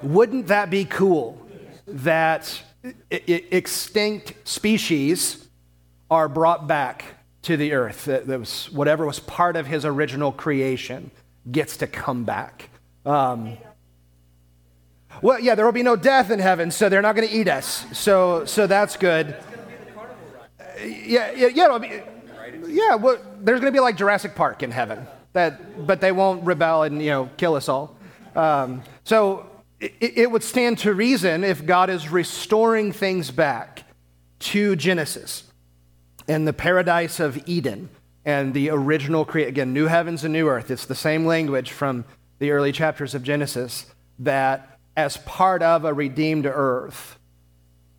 Wouldn't 0.02 0.46
that 0.48 0.70
be 0.70 0.84
cool 0.84 1.46
that 1.86 2.62
extinct 3.10 4.34
species 4.44 5.48
are 6.10 6.28
brought 6.28 6.66
back 6.66 7.04
to 7.42 7.56
the 7.56 7.72
earth? 7.72 8.04
That 8.04 8.26
was, 8.26 8.70
whatever 8.70 9.04
was 9.04 9.18
part 9.20 9.56
of 9.56 9.66
his 9.66 9.84
original 9.84 10.32
creation 10.32 11.10
gets 11.50 11.76
to 11.78 11.86
come 11.86 12.24
back. 12.24 12.70
Um, 13.06 13.56
well, 15.22 15.40
yeah, 15.40 15.54
there 15.54 15.64
will 15.64 15.72
be 15.72 15.84
no 15.84 15.96
death 15.96 16.30
in 16.30 16.40
heaven, 16.40 16.70
so 16.70 16.88
they're 16.88 17.00
not 17.00 17.14
going 17.14 17.26
to 17.26 17.34
eat 17.34 17.48
us. 17.48 17.86
So, 17.92 18.44
so 18.44 18.66
that's 18.66 18.96
good. 18.96 19.36
Yeah, 20.84 21.30
yeah, 21.32 21.46
yeah. 21.46 22.02
yeah 22.66 22.94
well, 22.96 23.18
there's 23.40 23.60
going 23.60 23.72
to 23.72 23.76
be 23.76 23.80
like 23.80 23.96
Jurassic 23.96 24.34
Park 24.34 24.62
in 24.62 24.70
heaven, 24.70 25.06
that, 25.32 25.86
but 25.86 26.00
they 26.00 26.12
won't 26.12 26.44
rebel 26.44 26.82
and 26.82 27.00
you 27.00 27.10
know 27.10 27.30
kill 27.36 27.54
us 27.54 27.68
all. 27.68 27.96
Um, 28.34 28.82
so 29.04 29.48
it, 29.80 29.94
it 30.00 30.30
would 30.30 30.42
stand 30.42 30.78
to 30.78 30.92
reason 30.92 31.44
if 31.44 31.64
God 31.64 31.88
is 31.88 32.10
restoring 32.10 32.92
things 32.92 33.30
back 33.30 33.84
to 34.38 34.76
Genesis 34.76 35.44
and 36.28 36.46
the 36.46 36.52
paradise 36.52 37.20
of 37.20 37.40
Eden 37.48 37.88
and 38.24 38.52
the 38.52 38.68
original 38.70 39.24
creation. 39.24 39.48
Again, 39.48 39.72
new 39.72 39.86
heavens 39.86 40.24
and 40.24 40.32
new 40.32 40.48
earth. 40.48 40.70
It's 40.70 40.84
the 40.84 40.94
same 40.94 41.24
language 41.24 41.70
from 41.70 42.04
the 42.38 42.50
early 42.50 42.72
chapters 42.72 43.14
of 43.14 43.22
Genesis 43.22 43.86
that 44.18 44.78
as 44.96 45.16
part 45.18 45.62
of 45.62 45.84
a 45.84 45.92
redeemed 45.92 46.46
earth, 46.46 47.18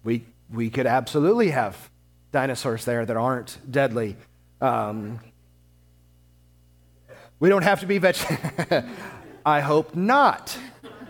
we, 0.04 0.26
we 0.52 0.70
could 0.70 0.88
absolutely 0.88 1.52
have 1.52 1.90
dinosaurs 2.32 2.86
there 2.86 3.06
that 3.06 3.18
aren't 3.18 3.58
deadly. 3.70 4.16
Um, 4.62 5.20
we 7.40 7.50
don't 7.50 7.64
have 7.64 7.82
to 7.82 7.86
be 7.86 7.98
vegetarian. 7.98 8.90
I 9.46 9.62
hope 9.62 9.96
not 9.96 10.58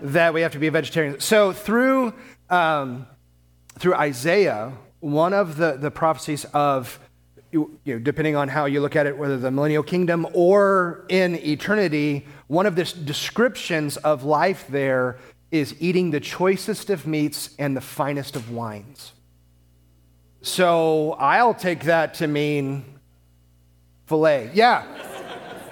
that 0.02 0.34
we 0.34 0.42
have 0.42 0.52
to 0.52 0.60
be 0.60 0.70
vegetarian. 0.70 1.20
So 1.20 1.54
through, 1.54 2.14
um, 2.50 3.08
through 3.80 3.96
Isaiah, 3.96 4.74
one 5.00 5.34
of 5.34 5.58
the, 5.58 5.74
the 5.74 5.90
prophecies 5.90 6.46
of 6.46 7.00
you 7.84 7.94
know, 7.94 8.00
depending 8.00 8.36
on 8.36 8.48
how 8.48 8.66
you 8.66 8.82
look 8.82 8.96
at 8.96 9.06
it, 9.06 9.18
whether 9.18 9.38
the 9.38 9.52
millennial 9.52 9.84
kingdom 9.84 10.28
or 10.34 11.06
in 11.10 11.36
eternity, 11.36 12.26
one 12.48 12.66
of 12.66 12.76
the 12.76 12.84
descriptions 12.84 13.98
of 13.98 14.24
life 14.24 14.66
there 14.70 15.18
is 15.52 15.76
eating 15.80 16.12
the 16.12 16.20
choicest 16.20 16.90
of 16.90 17.08
meats 17.08 17.56
and 17.58 17.76
the 17.76 17.82
finest 17.82 18.36
of 18.36 18.52
wines. 18.52 19.14
So 20.42 21.14
I'll 21.14 21.54
take 21.54 21.86
that 21.86 22.16
to 22.16 22.28
mean 22.28 22.86
filet. 24.06 24.52
Yeah. 24.54 24.86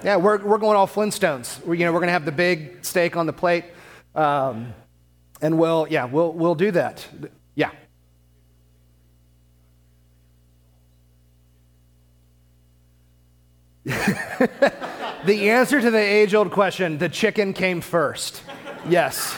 Yeah, 0.04 0.18
we're, 0.18 0.38
we're 0.38 0.60
going 0.60 0.78
all 0.78 0.88
Flintstones. 0.88 1.66
We're, 1.66 1.76
you 1.76 1.86
know, 1.86 1.92
we're 1.92 2.00
going 2.00 2.10
to 2.10 2.14
have 2.14 2.26
the 2.26 2.32
big 2.32 2.86
steak 2.86 3.18
on 3.18 3.26
the 3.26 3.34
plate. 3.34 3.66
Um, 4.14 4.74
and 5.42 5.58
we'll, 5.58 5.88
yeah, 5.90 6.06
we'll, 6.06 6.32
we'll 6.32 6.56
do 6.56 6.72
that. 6.72 7.08
Yeah. 7.56 7.72
the 15.26 15.50
answer 15.52 15.80
to 15.80 15.92
the 15.92 16.00
age 16.00 16.34
old 16.34 16.52
question 16.52 16.98
the 16.98 17.10
chicken 17.10 17.54
came 17.54 17.82
first. 17.82 18.42
Yes. 18.90 19.38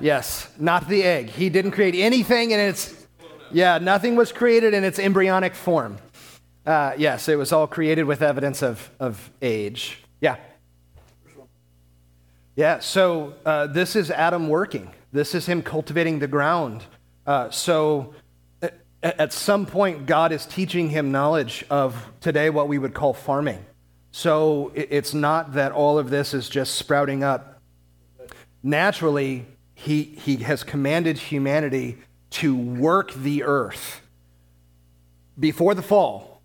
Yes. 0.00 0.48
Not 0.58 0.88
the 0.88 1.04
egg. 1.04 1.30
He 1.30 1.50
didn't 1.50 1.70
create 1.70 1.94
anything 1.94 2.50
in 2.50 2.58
its, 2.58 3.06
yeah, 3.52 3.78
nothing 3.78 4.16
was 4.16 4.32
created 4.32 4.74
in 4.74 4.82
its 4.82 4.98
embryonic 4.98 5.54
form. 5.54 5.98
Uh, 6.66 6.94
yes, 6.98 7.28
it 7.28 7.36
was 7.36 7.52
all 7.52 7.68
created 7.68 8.04
with 8.04 8.22
evidence 8.22 8.60
of, 8.60 8.90
of 8.98 9.30
age. 9.40 10.02
Yeah. 10.20 10.36
Yeah, 12.56 12.80
so 12.80 13.34
uh, 13.44 13.68
this 13.68 13.94
is 13.94 14.10
Adam 14.10 14.48
working. 14.48 14.90
This 15.12 15.32
is 15.32 15.46
him 15.46 15.62
cultivating 15.62 16.18
the 16.18 16.26
ground. 16.26 16.82
Uh, 17.24 17.50
so 17.50 18.14
at 19.02 19.32
some 19.32 19.66
point, 19.66 20.06
God 20.06 20.32
is 20.32 20.44
teaching 20.44 20.90
him 20.90 21.12
knowledge 21.12 21.64
of 21.70 22.10
today 22.20 22.50
what 22.50 22.66
we 22.66 22.78
would 22.78 22.94
call 22.94 23.12
farming. 23.12 23.64
So 24.16 24.72
it's 24.74 25.12
not 25.12 25.52
that 25.52 25.72
all 25.72 25.98
of 25.98 26.08
this 26.08 26.32
is 26.32 26.48
just 26.48 26.76
sprouting 26.76 27.22
up. 27.22 27.60
Naturally, 28.62 29.44
he, 29.74 30.04
he 30.04 30.36
has 30.36 30.64
commanded 30.64 31.18
humanity 31.18 31.98
to 32.30 32.56
work 32.56 33.12
the 33.12 33.42
earth 33.42 34.00
before 35.38 35.74
the 35.74 35.82
fall. 35.82 36.40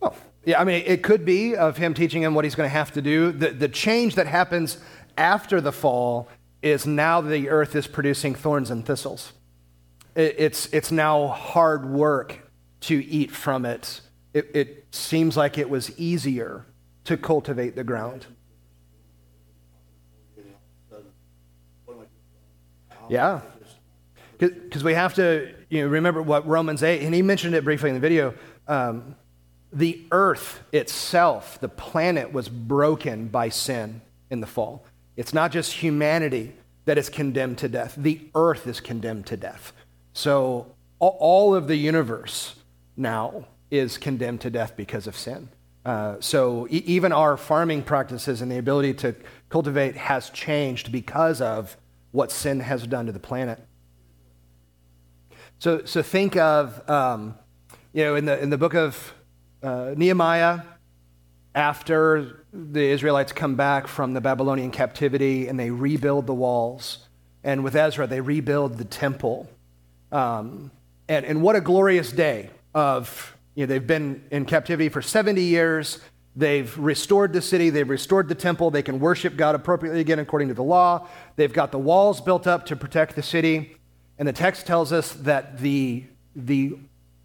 Oh, 0.00 0.14
yeah, 0.44 0.60
I 0.60 0.64
mean, 0.64 0.84
it 0.86 1.02
could 1.02 1.24
be 1.24 1.56
of 1.56 1.76
him 1.76 1.92
teaching 1.92 2.22
him 2.22 2.34
what 2.34 2.44
he's 2.44 2.54
going 2.54 2.70
to 2.70 2.72
have 2.72 2.92
to 2.92 3.02
do. 3.02 3.32
The, 3.32 3.50
the 3.50 3.68
change 3.68 4.14
that 4.14 4.28
happens 4.28 4.78
after 5.16 5.60
the 5.60 5.72
fall 5.72 6.28
is 6.62 6.86
now 6.86 7.20
the 7.20 7.48
earth 7.48 7.74
is 7.74 7.88
producing 7.88 8.36
thorns 8.36 8.70
and 8.70 8.86
thistles 8.86 9.32
it's, 10.18 10.66
it's 10.72 10.90
now 10.90 11.28
hard 11.28 11.88
work 11.88 12.50
to 12.80 13.04
eat 13.04 13.30
from 13.30 13.64
it. 13.64 14.00
it. 14.34 14.50
It 14.54 14.86
seems 14.90 15.36
like 15.36 15.58
it 15.58 15.70
was 15.70 15.96
easier 15.98 16.66
to 17.04 17.16
cultivate 17.16 17.76
the 17.76 17.84
ground. 17.84 18.26
Yeah. 23.08 23.40
Because 24.38 24.84
we 24.84 24.94
have 24.94 25.14
to 25.14 25.54
you 25.68 25.82
know, 25.82 25.88
remember 25.88 26.22
what 26.22 26.46
Romans 26.46 26.82
8, 26.82 27.02
and 27.02 27.14
he 27.14 27.22
mentioned 27.22 27.54
it 27.54 27.64
briefly 27.64 27.88
in 27.88 27.94
the 27.94 28.00
video. 28.00 28.34
Um, 28.66 29.16
the 29.72 30.04
earth 30.12 30.62
itself, 30.72 31.60
the 31.60 31.68
planet, 31.68 32.32
was 32.32 32.48
broken 32.48 33.28
by 33.28 33.48
sin 33.48 34.00
in 34.30 34.40
the 34.40 34.46
fall. 34.46 34.84
It's 35.16 35.34
not 35.34 35.50
just 35.50 35.72
humanity 35.72 36.54
that 36.84 36.96
is 36.98 37.08
condemned 37.08 37.58
to 37.58 37.68
death, 37.68 37.94
the 37.96 38.20
earth 38.34 38.66
is 38.66 38.80
condemned 38.80 39.26
to 39.26 39.36
death. 39.36 39.72
So 40.18 40.66
all 40.98 41.54
of 41.54 41.68
the 41.68 41.76
universe 41.76 42.56
now 42.96 43.44
is 43.70 43.98
condemned 43.98 44.40
to 44.40 44.50
death 44.50 44.76
because 44.76 45.06
of 45.06 45.16
sin. 45.16 45.48
Uh, 45.84 46.16
so 46.18 46.66
e- 46.68 46.82
even 46.86 47.12
our 47.12 47.36
farming 47.36 47.84
practices 47.84 48.42
and 48.42 48.50
the 48.50 48.58
ability 48.58 48.94
to 48.94 49.14
cultivate 49.48 49.94
has 49.94 50.30
changed 50.30 50.90
because 50.90 51.40
of 51.40 51.76
what 52.10 52.32
sin 52.32 52.58
has 52.58 52.84
done 52.84 53.06
to 53.06 53.12
the 53.12 53.20
planet. 53.20 53.60
So, 55.60 55.84
so 55.84 56.02
think 56.02 56.36
of, 56.36 56.90
um, 56.90 57.36
you 57.92 58.02
know, 58.02 58.16
in 58.16 58.24
the, 58.24 58.42
in 58.42 58.50
the 58.50 58.58
book 58.58 58.74
of 58.74 59.14
uh, 59.62 59.94
Nehemiah, 59.96 60.62
after 61.54 62.44
the 62.52 62.82
Israelites 62.82 63.30
come 63.30 63.54
back 63.54 63.86
from 63.86 64.14
the 64.14 64.20
Babylonian 64.20 64.72
captivity 64.72 65.46
and 65.46 65.60
they 65.60 65.70
rebuild 65.70 66.26
the 66.26 66.34
walls. 66.34 67.06
And 67.44 67.62
with 67.62 67.76
Ezra, 67.76 68.08
they 68.08 68.20
rebuild 68.20 68.78
the 68.78 68.84
temple. 68.84 69.48
Um, 70.12 70.70
and, 71.08 71.24
and 71.24 71.42
what 71.42 71.56
a 71.56 71.60
glorious 71.60 72.12
day 72.12 72.50
of, 72.74 73.36
you 73.54 73.66
know, 73.66 73.66
they've 73.66 73.86
been 73.86 74.24
in 74.30 74.44
captivity 74.44 74.88
for 74.88 75.02
70 75.02 75.42
years. 75.42 76.00
They've 76.36 76.76
restored 76.78 77.32
the 77.32 77.42
city. 77.42 77.70
They've 77.70 77.88
restored 77.88 78.28
the 78.28 78.34
temple. 78.34 78.70
They 78.70 78.82
can 78.82 79.00
worship 79.00 79.36
God 79.36 79.54
appropriately 79.54 80.00
again 80.00 80.18
according 80.18 80.48
to 80.48 80.54
the 80.54 80.62
law. 80.62 81.08
They've 81.36 81.52
got 81.52 81.72
the 81.72 81.78
walls 81.78 82.20
built 82.20 82.46
up 82.46 82.66
to 82.66 82.76
protect 82.76 83.16
the 83.16 83.22
city. 83.22 83.76
And 84.18 84.28
the 84.28 84.32
text 84.32 84.66
tells 84.66 84.92
us 84.92 85.12
that 85.14 85.58
the, 85.58 86.04
the 86.36 86.78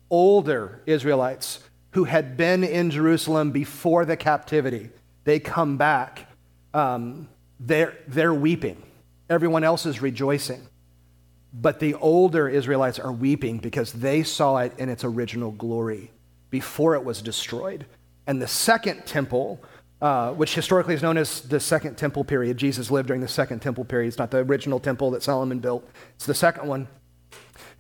older 0.10 0.82
Israelites 0.86 1.60
who 1.92 2.06
had 2.06 2.36
been 2.38 2.64
in 2.64 2.90
Jerusalem 2.90 3.52
before 3.52 4.06
the 4.06 4.18
captivity, 4.18 4.90
they 5.26 5.40
come 5.40 5.78
back. 5.78 6.28
Um, 6.74 7.30
they're, 7.60 7.96
they're 8.08 8.34
weeping. 8.34 8.82
Everyone 9.30 9.64
else 9.64 9.86
is 9.86 10.02
rejoicing. 10.02 10.68
But 11.54 11.80
the 11.80 11.94
older 11.96 12.50
Israelites 12.50 12.98
are 13.00 13.12
weeping 13.12 13.60
because 13.60 13.94
they 13.94 14.24
saw 14.24 14.58
it 14.58 14.74
in 14.80 14.90
its 14.90 15.04
original 15.04 15.52
glory 15.52 16.12
before 16.50 16.96
it 16.96 17.04
was 17.04 17.22
destroyed. 17.22 17.86
And 18.26 18.42
the 18.42 18.48
second 18.48 19.06
temple, 19.06 19.62
uh, 20.02 20.32
which 20.32 20.56
historically 20.56 20.96
is 20.96 21.04
known 21.04 21.18
as 21.18 21.42
the 21.42 21.60
second 21.60 21.96
temple 21.96 22.24
period, 22.24 22.58
Jesus 22.58 22.90
lived 22.90 23.08
during 23.08 23.22
the 23.22 23.28
second 23.28 23.60
temple 23.60 23.86
period. 23.86 24.08
It's 24.08 24.18
not 24.18 24.32
the 24.32 24.40
original 24.40 24.80
temple 24.80 25.12
that 25.12 25.22
Solomon 25.22 25.60
built, 25.60 25.88
it's 26.16 26.26
the 26.26 26.34
second 26.34 26.68
one. 26.68 26.88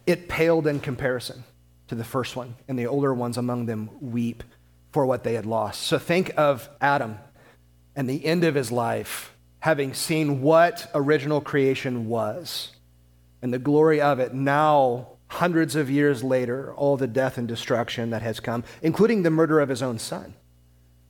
It 0.05 0.27
paled 0.27 0.67
in 0.67 0.79
comparison 0.79 1.43
to 1.87 1.95
the 1.95 2.03
first 2.03 2.35
one, 2.35 2.55
and 2.67 2.77
the 2.77 2.87
older 2.87 3.13
ones 3.13 3.37
among 3.37 3.65
them 3.65 3.89
weep 4.01 4.43
for 4.91 5.05
what 5.05 5.23
they 5.23 5.33
had 5.33 5.45
lost. 5.45 5.81
So 5.81 5.97
think 5.97 6.31
of 6.37 6.69
Adam 6.79 7.17
and 7.95 8.09
the 8.09 8.25
end 8.25 8.43
of 8.43 8.53
his 8.53 8.71
life, 8.71 9.33
having 9.59 9.93
seen 9.93 10.41
what 10.41 10.89
original 10.93 11.41
creation 11.41 12.07
was 12.07 12.71
and 13.43 13.53
the 13.53 13.59
glory 13.59 13.99
of 13.99 14.19
it. 14.19 14.33
Now, 14.33 15.09
hundreds 15.27 15.75
of 15.75 15.91
years 15.91 16.23
later, 16.23 16.73
all 16.73 16.95
the 16.95 17.07
death 17.07 17.37
and 17.37 17.47
destruction 17.47 18.09
that 18.11 18.21
has 18.21 18.39
come, 18.39 18.63
including 18.81 19.23
the 19.23 19.29
murder 19.29 19.59
of 19.59 19.67
his 19.67 19.83
own 19.83 19.99
son, 19.99 20.33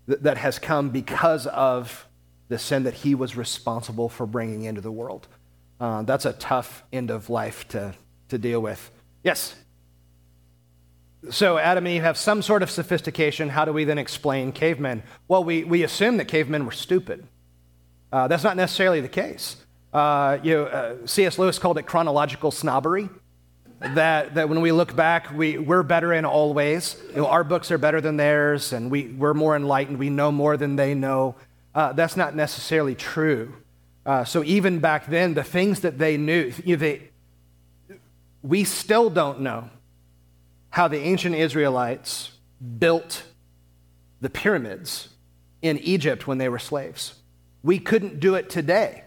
that 0.08 0.38
has 0.38 0.58
come 0.60 0.90
because 0.90 1.46
of 1.48 2.08
the 2.50 2.58
sin 2.58 2.84
that 2.84 2.96
he 2.96 3.14
was 3.14 3.38
responsible 3.38 4.10
for 4.10 4.26
bringing 4.26 4.64
into 4.64 4.82
the 4.82 4.92
world. 4.92 5.28
Uh, 5.80 6.02
that's 6.02 6.26
a 6.26 6.34
tough 6.34 6.84
end 6.92 7.12
of 7.12 7.30
life 7.30 7.68
to, 7.70 7.94
to 8.30 8.38
deal 8.40 8.60
with. 8.60 8.92
Yes? 9.24 9.56
So, 11.30 11.58
Adam 11.58 11.86
and 11.86 11.96
Eve 11.96 12.02
have 12.02 12.18
some 12.18 12.42
sort 12.42 12.64
of 12.64 12.70
sophistication. 12.72 13.50
How 13.50 13.64
do 13.64 13.72
we 13.72 13.84
then 13.84 14.00
explain 14.00 14.52
cavemen? 14.52 15.04
Well, 15.28 15.44
we, 15.44 15.64
we 15.64 15.84
assume 15.84 16.18
that 16.18 16.28
cavemen 16.28 16.66
were 16.66 16.72
stupid. 16.72 17.28
Uh, 18.12 18.28
that's 18.28 18.44
not 18.44 18.58
necessarily 18.58 19.02
the 19.02 19.08
case. 19.08 19.58
Uh, 19.94 20.40
you 20.42 20.56
know, 20.56 20.64
uh, 20.66 20.96
C.S. 21.06 21.38
Lewis 21.38 21.60
called 21.60 21.78
it 21.78 21.84
chronological 21.84 22.52
snobbery. 22.52 23.10
That, 23.80 24.36
that 24.36 24.50
when 24.50 24.62
we 24.62 24.72
look 24.72 24.96
back, 24.96 25.32
we, 25.34 25.58
we're 25.58 25.84
better 25.84 26.14
in 26.14 26.26
all 26.26 26.54
ways. 26.54 26.96
You 27.10 27.18
know, 27.18 27.28
our 27.28 27.44
books 27.44 27.70
are 27.70 27.78
better 27.78 28.02
than 28.02 28.18
theirs, 28.18 28.74
and 28.74 28.90
we, 28.90 29.08
we're 29.08 29.34
more 29.34 29.56
enlightened. 29.56 30.00
We 30.00 30.10
know 30.10 30.32
more 30.32 30.58
than 30.58 30.78
they 30.78 30.96
know. 30.96 31.36
Uh, 31.76 31.92
that's 31.94 32.16
not 32.16 32.36
necessarily 32.36 32.96
true. 32.96 33.54
Uh, 34.06 34.24
so 34.24 34.44
even 34.44 34.80
back 34.80 35.08
then, 35.08 35.34
the 35.34 35.44
things 35.44 35.82
that 35.82 35.98
they 35.98 36.18
knew, 36.18 36.52
you 36.64 36.76
know, 36.76 36.80
they, 36.80 37.10
we 38.42 38.64
still 38.64 39.10
don't 39.10 39.42
know 39.42 39.70
how 40.70 40.88
the 40.88 41.00
ancient 41.00 41.36
Israelites 41.36 42.32
built 42.80 43.24
the 44.22 44.30
pyramids 44.30 45.10
in 45.62 45.78
Egypt 45.80 46.26
when 46.26 46.38
they 46.38 46.50
were 46.50 46.60
slaves. 46.60 47.16
We 47.64 47.80
couldn't 47.80 48.20
do 48.20 48.36
it 48.36 48.50
today, 48.50 49.04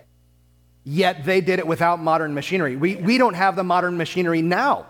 yet 0.87 1.25
they 1.25 1.41
did 1.41 1.59
it 1.59 1.67
without 1.67 2.01
modern 2.01 2.33
machinery. 2.33 2.77
We, 2.77 2.95
we 2.95 3.19
don't 3.19 3.35
have 3.35 3.57
the 3.57 3.65
modern 3.65 3.99
machinery 3.99 4.41
now 4.41 4.87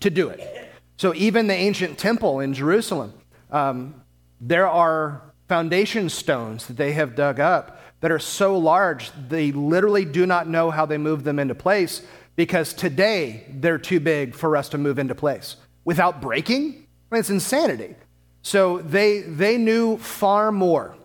to 0.00 0.10
do 0.10 0.28
it. 0.28 0.72
So, 0.98 1.14
even 1.14 1.46
the 1.46 1.54
ancient 1.54 1.98
temple 1.98 2.40
in 2.40 2.52
Jerusalem, 2.52 3.14
um, 3.50 4.02
there 4.40 4.68
are 4.68 5.22
foundation 5.48 6.08
stones 6.08 6.66
that 6.66 6.76
they 6.76 6.92
have 6.92 7.14
dug 7.14 7.38
up 7.38 7.80
that 8.00 8.10
are 8.10 8.18
so 8.18 8.58
large 8.58 9.10
they 9.28 9.52
literally 9.52 10.04
do 10.04 10.26
not 10.26 10.48
know 10.48 10.70
how 10.70 10.84
they 10.84 10.98
moved 10.98 11.24
them 11.24 11.38
into 11.38 11.54
place 11.54 12.02
because 12.34 12.74
today 12.74 13.46
they're 13.48 13.78
too 13.78 14.00
big 14.00 14.34
for 14.34 14.56
us 14.56 14.68
to 14.70 14.78
move 14.78 14.98
into 14.98 15.14
place 15.14 15.56
without 15.84 16.20
breaking? 16.20 16.86
I 17.10 17.14
mean, 17.14 17.20
it's 17.20 17.30
insanity. 17.30 17.94
So 18.42 18.78
they, 18.78 19.20
they 19.20 19.56
knew 19.56 19.96
far 19.98 20.50
more 20.50 20.96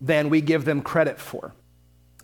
than 0.00 0.30
we 0.30 0.40
give 0.40 0.64
them 0.64 0.80
credit 0.80 1.18
for. 1.18 1.54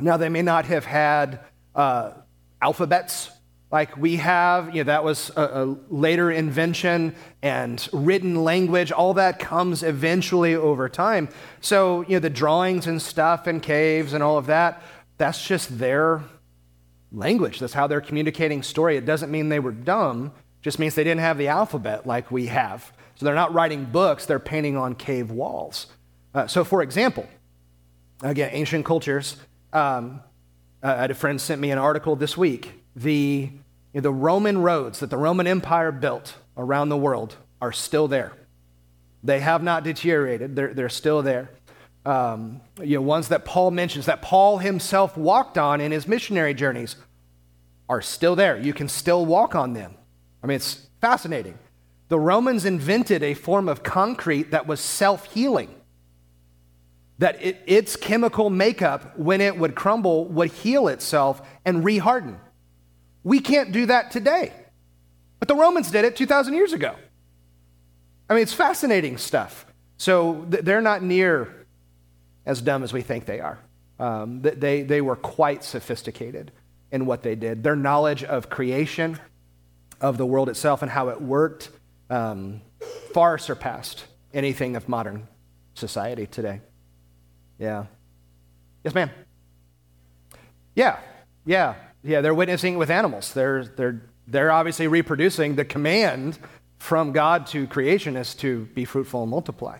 Now, 0.00 0.16
they 0.16 0.28
may 0.28 0.42
not 0.42 0.64
have 0.66 0.84
had 0.84 1.40
uh, 1.74 2.12
alphabets 2.60 3.30
like 3.70 3.96
we 3.96 4.16
have. 4.16 4.74
You 4.74 4.84
know, 4.84 4.88
that 4.88 5.04
was 5.04 5.30
a, 5.36 5.42
a 5.42 5.64
later 5.88 6.30
invention, 6.30 7.14
and 7.42 7.88
written 7.92 8.42
language, 8.42 8.92
all 8.92 9.14
that 9.14 9.38
comes 9.38 9.82
eventually 9.82 10.54
over 10.54 10.88
time. 10.88 11.28
So, 11.60 12.02
you 12.02 12.14
know, 12.14 12.20
the 12.20 12.30
drawings 12.30 12.86
and 12.86 13.00
stuff 13.00 13.46
and 13.46 13.62
caves 13.62 14.12
and 14.12 14.22
all 14.22 14.38
of 14.38 14.46
that, 14.46 14.82
that's 15.16 15.44
just 15.44 15.78
their 15.78 16.22
language. 17.12 17.60
That's 17.60 17.72
how 17.72 17.86
they're 17.86 18.00
communicating 18.00 18.62
story. 18.62 18.96
It 18.96 19.06
doesn't 19.06 19.30
mean 19.30 19.48
they 19.48 19.60
were 19.60 19.72
dumb 19.72 20.32
it 20.60 20.64
just 20.64 20.78
means 20.78 20.94
they 20.94 21.04
didn't 21.04 21.20
have 21.20 21.36
the 21.36 21.48
alphabet 21.48 22.06
like 22.06 22.30
we 22.30 22.46
have. 22.46 22.90
So 23.16 23.26
they're 23.26 23.34
not 23.34 23.52
writing 23.52 23.84
books, 23.84 24.26
they're 24.26 24.38
painting 24.38 24.76
on 24.76 24.94
cave 24.94 25.30
walls. 25.30 25.88
Uh, 26.32 26.46
so, 26.46 26.64
for 26.64 26.82
example, 26.82 27.28
again, 28.22 28.48
ancient 28.52 28.84
cultures. 28.84 29.36
Um, 29.74 30.20
uh, 30.82 30.94
I 30.96 31.00
had 31.02 31.10
a 31.10 31.14
friend 31.14 31.40
sent 31.40 31.60
me 31.60 31.70
an 31.70 31.78
article 31.78 32.16
this 32.16 32.36
week. 32.36 32.72
The, 32.96 33.50
you 33.50 34.00
know, 34.00 34.00
the 34.00 34.12
Roman 34.12 34.58
roads 34.58 35.00
that 35.00 35.10
the 35.10 35.16
Roman 35.16 35.46
Empire 35.46 35.90
built 35.92 36.36
around 36.56 36.88
the 36.88 36.96
world 36.96 37.36
are 37.60 37.72
still 37.72 38.08
there. 38.08 38.32
They 39.22 39.40
have 39.40 39.62
not 39.62 39.84
deteriorated, 39.84 40.54
they're, 40.54 40.72
they're 40.72 40.88
still 40.88 41.22
there. 41.22 41.50
Um, 42.06 42.60
you 42.82 42.96
know, 42.96 43.02
ones 43.02 43.28
that 43.28 43.46
Paul 43.46 43.70
mentions, 43.70 44.06
that 44.06 44.20
Paul 44.20 44.58
himself 44.58 45.16
walked 45.16 45.56
on 45.56 45.80
in 45.80 45.90
his 45.90 46.06
missionary 46.06 46.52
journeys, 46.52 46.96
are 47.88 48.02
still 48.02 48.36
there. 48.36 48.58
You 48.58 48.74
can 48.74 48.88
still 48.88 49.24
walk 49.24 49.54
on 49.54 49.72
them. 49.72 49.94
I 50.42 50.46
mean, 50.46 50.56
it's 50.56 50.86
fascinating. 51.00 51.58
The 52.08 52.18
Romans 52.18 52.66
invented 52.66 53.22
a 53.22 53.34
form 53.34 53.68
of 53.68 53.82
concrete 53.82 54.50
that 54.50 54.66
was 54.66 54.80
self 54.80 55.32
healing, 55.32 55.74
that 57.18 57.42
it, 57.42 57.62
its 57.66 57.96
chemical 57.96 58.50
makeup, 58.50 59.18
when 59.18 59.40
it 59.40 59.56
would 59.56 59.74
crumble, 59.74 60.26
would 60.26 60.50
heal 60.50 60.88
itself 60.88 61.40
and 61.64 61.84
reharden. 61.84 62.38
We 63.22 63.40
can't 63.40 63.72
do 63.72 63.86
that 63.86 64.10
today. 64.10 64.52
But 65.38 65.48
the 65.48 65.54
Romans 65.54 65.90
did 65.90 66.04
it 66.04 66.16
2,000 66.16 66.54
years 66.54 66.72
ago. 66.72 66.94
I 68.28 68.34
mean, 68.34 68.42
it's 68.42 68.52
fascinating 68.52 69.18
stuff. 69.18 69.66
So 69.96 70.44
they're 70.48 70.80
not 70.80 71.02
near 71.02 71.66
as 72.46 72.60
dumb 72.60 72.82
as 72.82 72.92
we 72.92 73.02
think 73.02 73.26
they 73.26 73.40
are. 73.40 73.58
Um, 73.98 74.42
they, 74.42 74.82
they 74.82 75.00
were 75.00 75.16
quite 75.16 75.62
sophisticated 75.62 76.50
in 76.90 77.06
what 77.06 77.22
they 77.22 77.34
did. 77.36 77.62
Their 77.62 77.76
knowledge 77.76 78.24
of 78.24 78.50
creation, 78.50 79.18
of 80.00 80.18
the 80.18 80.26
world 80.26 80.48
itself 80.48 80.82
and 80.82 80.90
how 80.90 81.08
it 81.08 81.20
worked 81.20 81.70
um, 82.10 82.60
far 83.12 83.38
surpassed 83.38 84.04
anything 84.32 84.76
of 84.76 84.88
modern 84.88 85.28
society 85.74 86.26
today. 86.26 86.60
Yeah. 87.58 87.86
Yes, 88.82 88.94
ma'am. 88.94 89.10
Yeah, 90.74 90.98
yeah, 91.46 91.74
yeah. 92.02 92.20
They're 92.20 92.34
witnessing 92.34 92.76
with 92.78 92.90
animals. 92.90 93.32
They're, 93.32 93.64
they're, 93.64 94.02
they're 94.26 94.50
obviously 94.50 94.88
reproducing. 94.88 95.54
The 95.54 95.64
command 95.64 96.38
from 96.78 97.12
God 97.12 97.46
to 97.48 97.66
creation 97.66 98.16
is 98.16 98.34
to 98.36 98.66
be 98.74 98.84
fruitful 98.84 99.22
and 99.22 99.30
multiply. 99.30 99.78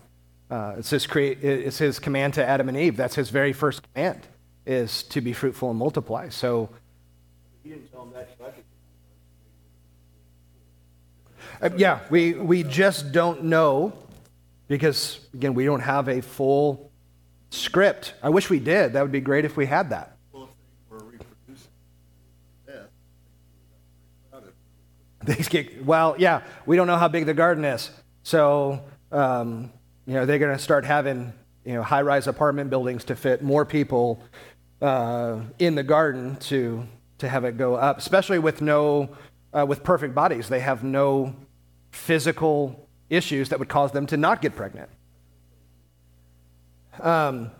Uh, 0.50 0.76
it's, 0.78 0.90
his 0.90 1.06
crea- 1.06 1.32
it's 1.32 1.78
his 1.78 1.98
command 1.98 2.34
to 2.34 2.46
Adam 2.46 2.68
and 2.68 2.78
Eve. 2.78 2.96
That's 2.96 3.14
his 3.14 3.30
very 3.30 3.52
first 3.52 3.82
command, 3.92 4.26
is 4.66 5.02
to 5.04 5.20
be 5.20 5.32
fruitful 5.32 5.70
and 5.70 5.78
multiply. 5.78 6.28
So, 6.28 6.70
he 7.62 7.70
didn't 7.70 7.90
tell 7.90 8.04
them 8.04 8.14
that. 8.14 8.30
Uh, 11.60 11.70
yeah, 11.76 12.00
we, 12.10 12.34
we 12.34 12.62
just 12.62 13.12
don't 13.12 13.44
know 13.44 13.92
because, 14.68 15.20
again, 15.34 15.54
we 15.54 15.64
don't 15.64 15.80
have 15.80 16.08
a 16.08 16.20
full 16.20 16.90
script. 17.54 18.14
I 18.22 18.28
wish 18.28 18.50
we 18.50 18.58
did. 18.58 18.92
That 18.92 19.02
would 19.02 19.12
be 19.12 19.20
great 19.20 19.44
if 19.44 19.56
we 19.56 19.66
had 19.66 19.90
that. 19.90 20.16
Well, 20.32 20.48
get, 25.48 25.84
well, 25.84 26.16
yeah, 26.18 26.42
we 26.66 26.76
don't 26.76 26.86
know 26.86 26.96
how 26.96 27.08
big 27.08 27.26
the 27.26 27.34
garden 27.34 27.64
is. 27.64 27.90
So, 28.22 28.82
um, 29.12 29.72
you 30.06 30.14
know, 30.14 30.26
they're 30.26 30.38
going 30.38 30.56
to 30.56 30.62
start 30.62 30.84
having, 30.84 31.32
you 31.64 31.74
know, 31.74 31.82
high 31.82 32.02
rise 32.02 32.26
apartment 32.26 32.70
buildings 32.70 33.04
to 33.04 33.16
fit 33.16 33.42
more 33.42 33.64
people 33.64 34.22
uh, 34.82 35.40
in 35.58 35.74
the 35.74 35.82
garden 35.82 36.36
to, 36.36 36.86
to 37.18 37.28
have 37.28 37.44
it 37.44 37.56
go 37.56 37.74
up, 37.74 37.98
especially 37.98 38.38
with 38.38 38.60
no, 38.60 39.16
uh, 39.52 39.64
with 39.66 39.82
perfect 39.82 40.14
bodies. 40.14 40.48
They 40.48 40.60
have 40.60 40.84
no 40.84 41.34
physical 41.92 42.88
issues 43.08 43.48
that 43.50 43.58
would 43.58 43.68
cause 43.68 43.92
them 43.92 44.06
to 44.06 44.16
not 44.16 44.42
get 44.42 44.56
pregnant. 44.56 44.90
Um, 47.00 47.50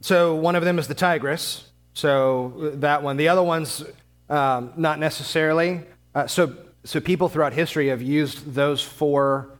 so 0.00 0.34
one 0.34 0.56
of 0.56 0.64
them 0.64 0.78
is 0.78 0.88
the 0.88 0.94
Tigris. 0.94 1.70
So 1.94 2.72
that 2.74 3.02
one. 3.02 3.16
The 3.16 3.28
other 3.28 3.42
one's 3.42 3.84
um, 4.28 4.72
not 4.76 4.98
necessarily. 4.98 5.82
Uh, 6.14 6.26
so 6.26 6.54
so 6.84 7.00
people 7.00 7.28
throughout 7.28 7.54
history 7.54 7.88
have 7.88 8.02
used 8.02 8.54
those 8.54 8.82
four 8.82 9.58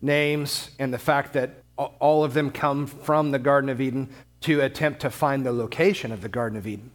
names 0.00 0.70
and 0.78 0.92
the 0.92 0.98
fact 0.98 1.34
that 1.34 1.62
all 1.76 2.24
of 2.24 2.34
them 2.34 2.50
come 2.50 2.86
from 2.86 3.30
the 3.30 3.38
Garden 3.38 3.68
of 3.68 3.80
Eden 3.80 4.08
to 4.40 4.60
attempt 4.60 5.00
to 5.00 5.10
find 5.10 5.44
the 5.44 5.52
location 5.52 6.12
of 6.12 6.22
the 6.22 6.28
Garden 6.28 6.58
of 6.58 6.66
Eden. 6.66 6.90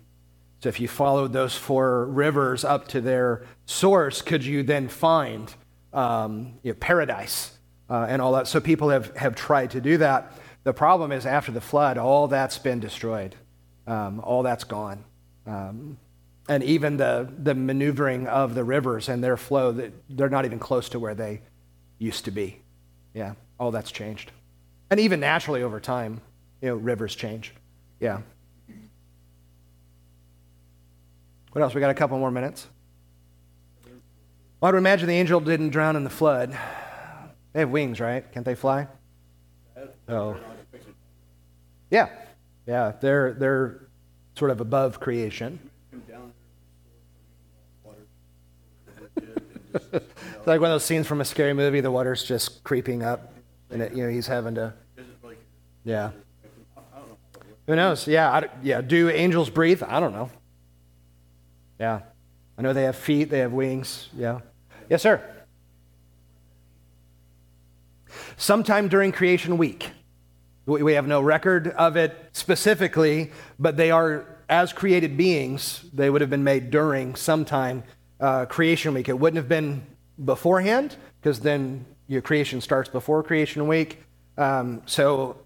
So 0.62 0.70
if 0.70 0.80
you 0.80 0.88
followed 0.88 1.34
those 1.34 1.56
four 1.56 2.06
rivers 2.06 2.66
up 2.66 2.88
to 2.90 3.02
their 3.02 3.46
source, 3.66 4.22
could 4.22 4.44
you 4.44 4.64
then 4.64 4.88
find 4.88 5.54
um, 5.94 6.54
you 6.64 6.72
know, 6.72 6.78
paradise 6.80 7.58
uh, 7.90 8.08
and 8.10 8.22
all 8.22 8.34
that? 8.34 8.48
So 8.48 8.60
people 8.60 8.90
have, 8.90 9.16
have 9.16 9.36
tried 9.36 9.72
to 9.72 9.82
do 9.82 9.98
that. 9.98 10.34
The 10.68 10.74
problem 10.74 11.14
is 11.14 11.26
after 11.26 11.54
the 11.54 11.62
flood, 11.62 11.98
all 11.98 12.28
that's 12.28 12.58
been 12.58 12.82
destroyed. 12.82 13.36
Um, 13.88 14.20
all 14.20 14.44
that's 14.44 14.66
gone. 14.66 15.06
Um, 15.46 15.98
and 16.50 16.62
even 16.62 16.98
the, 16.98 17.32
the 17.42 17.56
maneuvering 17.56 18.28
of 18.28 18.54
the 18.54 18.66
rivers 18.66 19.08
and 19.08 19.24
their 19.24 19.38
flow, 19.38 19.72
they're 20.10 20.28
not 20.28 20.44
even 20.44 20.60
close 20.60 20.90
to 20.90 21.00
where 21.00 21.16
they 21.16 21.40
used 22.00 22.26
to 22.26 22.32
be. 22.32 22.60
Yeah, 23.14 23.36
all 23.58 23.72
that's 23.72 23.94
changed. 23.94 24.34
And 24.90 25.00
even 25.00 25.22
naturally 25.22 25.64
over 25.64 25.80
time, 25.80 26.20
you 26.62 26.68
know, 26.68 26.76
rivers 26.76 27.16
change. 27.16 27.54
Yeah. 28.02 28.20
What 31.54 31.62
else? 31.62 31.74
We 31.74 31.80
got 31.80 31.92
a 31.92 31.94
couple 31.94 32.20
more 32.20 32.30
minutes. 32.30 32.68
Well, 34.60 34.74
I'd 34.74 34.78
imagine 34.78 35.08
the 35.08 35.16
angel 35.16 35.40
didn't 35.40 35.70
drown 35.70 35.96
in 35.96 36.04
the 36.04 36.10
flood. 36.10 36.52
They 37.54 37.62
have 37.62 37.70
wings, 37.70 38.02
right? 38.02 38.30
Can't 38.34 38.46
they 38.46 38.56
fly? 38.56 38.88
Oh. 40.08 40.38
Yeah. 41.90 42.10
Yeah, 42.68 42.92
they're 43.00 43.34
they're 43.34 43.88
sort 44.36 44.52
of 44.52 44.60
above 44.60 45.00
creation. 45.00 45.60
it's 49.74 50.48
like 50.48 50.60
one 50.60 50.70
of 50.70 50.76
those 50.76 50.84
scenes 50.84 51.08
from 51.08 51.22
a 51.22 51.26
scary 51.26 51.54
movie. 51.54 51.80
The 51.80 51.92
water's 51.92 52.24
just 52.24 52.64
creeping 52.64 53.04
up, 53.04 53.34
and 53.70 53.82
it, 53.82 53.94
you 53.94 54.04
know 54.04 54.10
he's 54.10 54.28
having 54.28 54.56
to. 54.56 54.74
Yeah. 55.86 56.12
Who 57.68 57.76
knows? 57.76 58.08
Yeah, 58.08 58.32
I, 58.32 58.50
yeah. 58.64 58.82
Do 58.82 59.10
angels 59.10 59.50
breathe? 59.50 59.84
I 59.84 60.00
don't 60.00 60.14
know. 60.14 60.30
Yeah, 61.80 62.02
I 62.58 62.62
know 62.62 62.74
they 62.74 62.84
have 62.84 62.96
feet. 62.96 63.30
They 63.30 63.40
have 63.40 63.54
wings. 63.54 64.10
Yeah. 64.18 64.40
Yes, 64.90 65.02
sir. 65.02 65.22
Sometime 68.38 68.88
during 68.88 69.12
creation 69.12 69.58
week. 69.58 69.90
We 70.68 70.94
have 70.94 71.08
no 71.08 71.22
record 71.22 71.70
of 71.70 71.96
it 71.98 72.16
specifically, 72.34 73.32
but 73.58 73.78
they 73.78 73.90
are, 73.90 74.26
as 74.48 74.74
created 74.74 75.18
beings, 75.18 75.84
they 75.92 76.10
would 76.10 76.22
have 76.22 76.30
been 76.30 76.44
made 76.44 76.70
during 76.70 77.16
sometime 77.16 77.84
uh, 78.20 78.46
creation 78.46 78.94
week. 78.94 79.10
It 79.10 79.18
wouldn't 79.18 79.38
have 79.38 79.50
been 79.50 79.88
beforehand, 80.24 80.98
because 81.20 81.40
then 81.40 81.86
your 82.08 82.22
creation 82.22 82.62
starts 82.62 82.90
before 82.90 83.24
creation 83.24 83.68
week. 83.68 84.04
Um, 84.38 84.84
so 84.86 85.38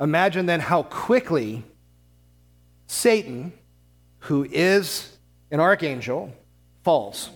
imagine 0.00 0.46
then 0.46 0.60
how 0.60 0.84
quickly 0.84 1.64
Satan, 2.86 3.52
who 4.20 4.44
is 4.50 5.18
an 5.50 5.60
archangel, 5.60 6.32
falls. 6.82 7.30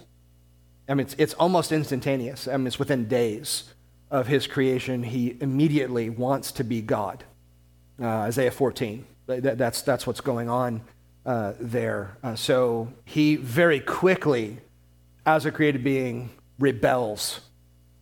I 0.88 0.94
mean, 0.94 1.06
it's, 1.06 1.14
it's 1.18 1.34
almost 1.34 1.70
instantaneous. 1.70 2.48
I 2.48 2.56
mean, 2.56 2.66
it's 2.66 2.78
within 2.78 3.08
days 3.08 3.64
of 4.12 4.28
his 4.28 4.46
creation. 4.46 5.02
He 5.02 5.36
immediately 5.40 6.10
wants 6.10 6.52
to 6.52 6.64
be 6.64 6.82
God. 6.82 7.24
Uh, 8.00 8.06
Isaiah 8.06 8.52
14. 8.52 9.04
That, 9.26 9.58
that's, 9.58 9.82
that's 9.82 10.06
what's 10.06 10.20
going 10.20 10.48
on 10.48 10.82
uh, 11.24 11.54
there. 11.58 12.18
Uh, 12.22 12.36
so 12.36 12.92
he 13.04 13.36
very 13.36 13.80
quickly 13.80 14.58
as 15.24 15.46
a 15.46 15.52
created 15.52 15.82
being, 15.82 16.30
rebels 16.58 17.40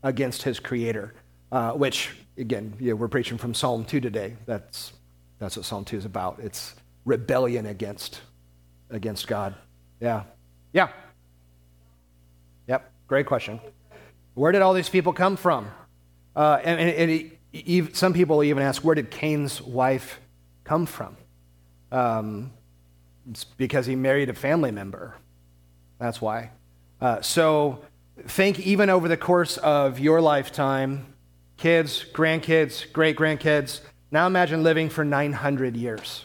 against 0.02 0.42
his 0.42 0.58
creator, 0.58 1.14
uh, 1.52 1.72
which, 1.72 2.10
again, 2.36 2.74
we're 2.80 3.08
preaching 3.08 3.38
from 3.38 3.54
Psalm 3.54 3.84
2 3.84 4.00
today. 4.00 4.36
That's, 4.46 4.92
that's 5.38 5.56
what 5.56 5.66
Psalm 5.66 5.84
2 5.84 5.98
is 5.98 6.04
about. 6.04 6.40
It's 6.40 6.74
rebellion 7.04 7.66
against, 7.66 8.22
against 8.88 9.28
God. 9.28 9.54
Yeah. 10.00 10.24
Yeah. 10.72 10.88
Yep. 12.68 12.90
Great 13.06 13.26
question. 13.26 13.60
Where 14.34 14.52
did 14.52 14.62
all 14.62 14.72
these 14.72 14.88
people 14.88 15.12
come 15.12 15.36
from? 15.36 15.70
Uh, 16.34 16.60
and, 16.62 16.80
and, 16.80 17.32
and 17.52 17.96
some 17.96 18.12
people 18.12 18.42
even 18.42 18.62
ask, 18.62 18.82
where 18.82 18.94
did 18.94 19.10
Cain's 19.10 19.60
wife 19.60 20.20
come 20.64 20.86
from? 20.86 21.16
Um, 21.90 22.52
it's 23.30 23.44
because 23.44 23.86
he 23.86 23.96
married 23.96 24.28
a 24.28 24.34
family 24.34 24.70
member. 24.70 25.16
That's 25.98 26.20
why. 26.20 26.50
Uh, 27.00 27.20
so 27.20 27.84
think 28.26 28.60
even 28.60 28.90
over 28.90 29.08
the 29.08 29.16
course 29.16 29.56
of 29.58 29.98
your 29.98 30.20
lifetime, 30.20 31.06
kids, 31.56 32.04
grandkids, 32.12 32.90
great 32.92 33.16
grandkids. 33.16 33.80
Now 34.10 34.26
imagine 34.26 34.62
living 34.62 34.88
for 34.88 35.04
900 35.04 35.76
years. 35.76 36.24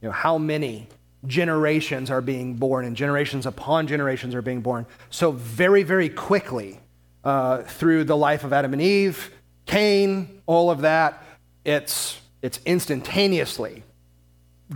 You 0.00 0.08
know, 0.08 0.12
how 0.12 0.38
many 0.38 0.88
generations 1.26 2.10
are 2.10 2.20
being 2.20 2.54
born, 2.54 2.84
and 2.84 2.96
generations 2.96 3.46
upon 3.46 3.86
generations 3.86 4.34
are 4.34 4.42
being 4.42 4.60
born. 4.60 4.86
So, 5.10 5.32
very, 5.32 5.82
very 5.82 6.08
quickly, 6.08 6.78
uh, 7.26 7.62
through 7.62 8.04
the 8.04 8.16
life 8.16 8.44
of 8.44 8.52
Adam 8.52 8.72
and 8.72 8.80
Eve, 8.80 9.32
Cain, 9.66 10.42
all 10.46 10.70
of 10.70 10.82
that, 10.82 11.24
it's, 11.64 12.20
it's 12.40 12.60
instantaneously 12.64 13.82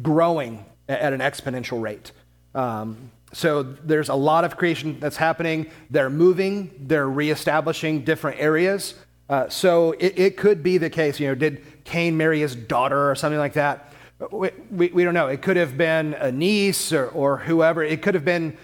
growing 0.02 0.64
at 0.88 1.12
an 1.12 1.20
exponential 1.20 1.80
rate. 1.80 2.10
Um, 2.56 3.12
so 3.32 3.62
there's 3.62 4.08
a 4.08 4.16
lot 4.16 4.42
of 4.44 4.56
creation 4.56 4.98
that's 4.98 5.16
happening. 5.16 5.70
They're 5.90 6.10
moving, 6.10 6.72
they're 6.80 7.08
reestablishing 7.08 8.02
different 8.02 8.40
areas. 8.40 8.96
Uh, 9.28 9.48
so 9.48 9.92
it, 9.92 10.18
it, 10.18 10.36
could 10.36 10.60
be 10.60 10.76
the 10.76 10.90
case, 10.90 11.20
you 11.20 11.28
know, 11.28 11.36
did 11.36 11.84
Cain 11.84 12.16
marry 12.16 12.40
his 12.40 12.56
daughter 12.56 13.08
or 13.08 13.14
something 13.14 13.38
like 13.38 13.52
that? 13.52 13.92
We, 14.32 14.50
we, 14.72 14.88
we 14.88 15.04
don't 15.04 15.14
know. 15.14 15.28
It 15.28 15.40
could 15.40 15.56
have 15.56 15.78
been 15.78 16.14
a 16.14 16.32
niece 16.32 16.92
or, 16.92 17.06
or 17.06 17.36
whoever. 17.36 17.84
It 17.84 18.02
could 18.02 18.14
have 18.14 18.24
been 18.24 18.58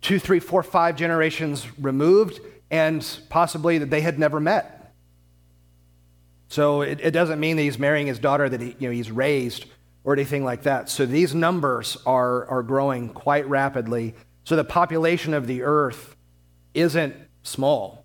two, 0.00 0.18
three, 0.18 0.40
four, 0.40 0.62
five 0.62 0.96
generations 0.96 1.66
removed, 1.78 2.40
and 2.70 3.20
possibly 3.28 3.78
that 3.78 3.90
they 3.90 4.00
had 4.00 4.18
never 4.18 4.40
met. 4.40 4.94
So 6.48 6.82
it, 6.82 7.00
it 7.02 7.10
doesn't 7.10 7.40
mean 7.40 7.56
that 7.56 7.62
he's 7.62 7.78
marrying 7.78 8.06
his 8.06 8.18
daughter 8.18 8.48
that 8.48 8.60
he, 8.60 8.76
you 8.78 8.88
know, 8.88 8.92
he's 8.92 9.10
raised 9.10 9.66
or 10.04 10.14
anything 10.14 10.44
like 10.44 10.62
that. 10.62 10.88
So 10.88 11.04
these 11.04 11.34
numbers 11.34 11.98
are, 12.06 12.46
are 12.46 12.62
growing 12.62 13.10
quite 13.10 13.46
rapidly. 13.48 14.14
So 14.44 14.56
the 14.56 14.64
population 14.64 15.34
of 15.34 15.46
the 15.46 15.62
earth 15.62 16.16
isn't 16.74 17.14
small, 17.42 18.04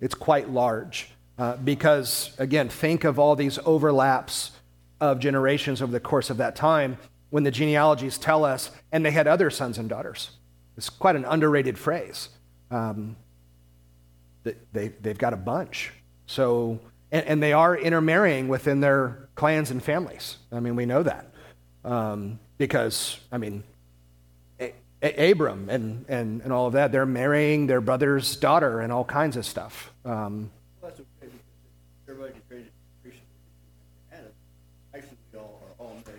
it's 0.00 0.14
quite 0.14 0.50
large. 0.50 1.10
Uh, 1.38 1.56
because, 1.56 2.34
again, 2.38 2.68
think 2.68 3.02
of 3.04 3.18
all 3.18 3.34
these 3.34 3.58
overlaps 3.64 4.50
of 5.00 5.18
generations 5.18 5.80
over 5.80 5.90
the 5.90 5.98
course 5.98 6.28
of 6.28 6.36
that 6.36 6.54
time 6.54 6.98
when 7.30 7.44
the 7.44 7.50
genealogies 7.50 8.18
tell 8.18 8.44
us, 8.44 8.70
and 8.92 9.06
they 9.06 9.10
had 9.10 9.26
other 9.26 9.48
sons 9.48 9.78
and 9.78 9.88
daughters. 9.88 10.32
It's 10.76 10.90
quite 10.90 11.16
an 11.16 11.24
underrated 11.24 11.78
phrase. 11.78 12.28
Um, 12.70 13.16
they, 14.72 14.88
they've 15.00 15.18
got 15.18 15.32
a 15.32 15.36
bunch. 15.36 15.92
So, 16.26 16.80
and, 17.12 17.26
and 17.26 17.42
they 17.42 17.52
are 17.52 17.76
intermarrying 17.76 18.48
within 18.48 18.80
their 18.80 19.28
clans 19.34 19.70
and 19.70 19.82
families. 19.82 20.38
I 20.52 20.60
mean, 20.60 20.76
we 20.76 20.86
know 20.86 21.02
that. 21.02 21.32
Um, 21.84 22.38
because, 22.58 23.18
I 23.32 23.38
mean, 23.38 23.64
a- 24.60 24.74
a- 25.02 25.30
Abram 25.32 25.68
and, 25.70 26.04
and, 26.08 26.42
and 26.42 26.52
all 26.52 26.66
of 26.66 26.74
that, 26.74 26.92
they're 26.92 27.06
marrying 27.06 27.66
their 27.66 27.80
brother's 27.80 28.36
daughter 28.36 28.80
and 28.80 28.92
all 28.92 29.04
kinds 29.04 29.36
of 29.36 29.46
stuff. 29.46 29.92
Um, 30.04 30.50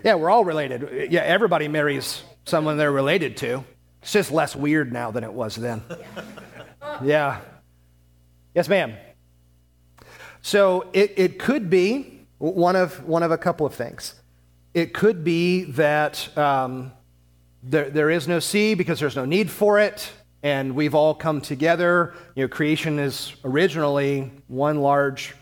yeah, 0.04 0.16
we're 0.16 0.30
all 0.30 0.44
related. 0.44 1.12
Yeah, 1.12 1.22
everybody 1.22 1.68
marries 1.68 2.24
someone 2.46 2.78
they're 2.78 2.92
related 2.92 3.38
to. 3.38 3.64
It's 4.02 4.12
just 4.14 4.32
less 4.32 4.56
weird 4.56 4.92
now 4.92 5.12
than 5.12 5.24
it 5.24 5.32
was 5.32 5.56
then. 5.56 5.84
yeah. 7.04 7.40
Yes, 8.54 8.68
ma'am. 8.68 8.96
So 10.42 10.88
it, 10.94 11.14
it 11.18 11.40
could 11.40 11.70
be 11.70 12.26
one 12.38 12.76
of, 12.76 13.06
one 13.06 13.24
of 13.24 13.32
a 13.32 13.38
couple 13.38 13.66
of 13.66 13.74
things. 13.74 14.16
It 14.74 14.94
could 14.94 15.24
be 15.24 15.64
that 15.64 16.36
um, 16.38 16.92
there, 17.64 17.90
there 17.90 18.10
is 18.10 18.28
no 18.28 18.40
sea 18.40 18.74
because 18.74 19.00
there's 19.00 19.16
no 19.16 19.26
need 19.26 19.52
for 19.52 19.80
it, 19.80 20.12
and 20.44 20.76
we've 20.76 20.96
all 20.96 21.14
come 21.14 21.42
together. 21.42 22.14
You 22.36 22.44
know, 22.44 22.48
creation 22.48 22.98
is 22.98 23.34
originally 23.44 24.32
one 24.48 24.82
large 24.82 25.36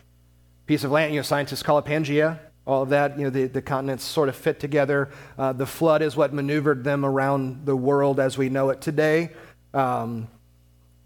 piece 0.66 0.84
of 0.84 0.92
land. 0.92 1.14
You 1.14 1.20
know, 1.20 1.24
scientists 1.24 1.64
call 1.64 1.78
it 1.78 1.86
Pangea. 1.86 2.40
All 2.68 2.84
of 2.84 2.90
that, 2.90 3.18
you 3.18 3.24
know, 3.24 3.30
the, 3.32 3.46
the 3.46 3.62
continents 3.62 4.04
sort 4.04 4.30
of 4.30 4.36
fit 4.36 4.60
together. 4.60 5.10
Uh, 5.38 5.54
the 5.54 5.66
flood 5.66 6.04
is 6.04 6.16
what 6.16 6.34
maneuvered 6.34 6.84
them 6.84 7.04
around 7.04 7.66
the 7.66 7.76
world 7.76 8.20
as 8.20 8.38
we 8.38 8.50
know 8.50 8.70
it 8.70 8.82
today. 8.82 9.32
Um, 9.74 10.28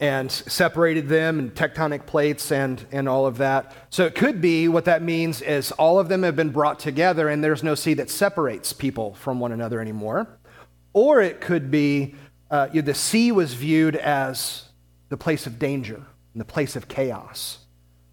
and 0.04 0.30
separated 0.30 1.08
them 1.08 1.40
and 1.40 1.56
tectonic 1.56 2.06
plates 2.06 2.52
and, 2.52 2.86
and 2.92 3.08
all 3.08 3.26
of 3.26 3.38
that. 3.38 3.74
So 3.90 4.06
it 4.06 4.16
could 4.16 4.42
be 4.42 4.68
what 4.68 4.84
that 4.84 5.02
means 5.02 5.42
is 5.42 5.72
all 5.72 5.98
of 5.98 6.10
them 6.10 6.24
have 6.24 6.36
been 6.36 6.50
brought 6.50 6.78
together 6.78 7.30
and 7.30 7.42
there's 7.42 7.64
no 7.64 7.74
sea 7.74 7.94
that 7.94 8.10
separates 8.10 8.74
people 8.74 9.14
from 9.14 9.40
one 9.40 9.54
another 9.54 9.80
anymore. 9.80 10.28
Or 10.92 11.22
it 11.22 11.40
could 11.40 11.72
be 11.72 12.16
uh, 12.52 12.68
you 12.74 12.82
know, 12.82 12.86
the 12.86 12.94
sea 12.94 13.32
was 13.32 13.54
viewed 13.54 13.96
as 13.96 14.66
the 15.08 15.16
place 15.16 15.48
of 15.48 15.58
danger 15.58 15.96
and 16.34 16.42
the 16.42 16.46
place 16.46 16.76
of 16.76 16.90
chaos. 16.90 17.60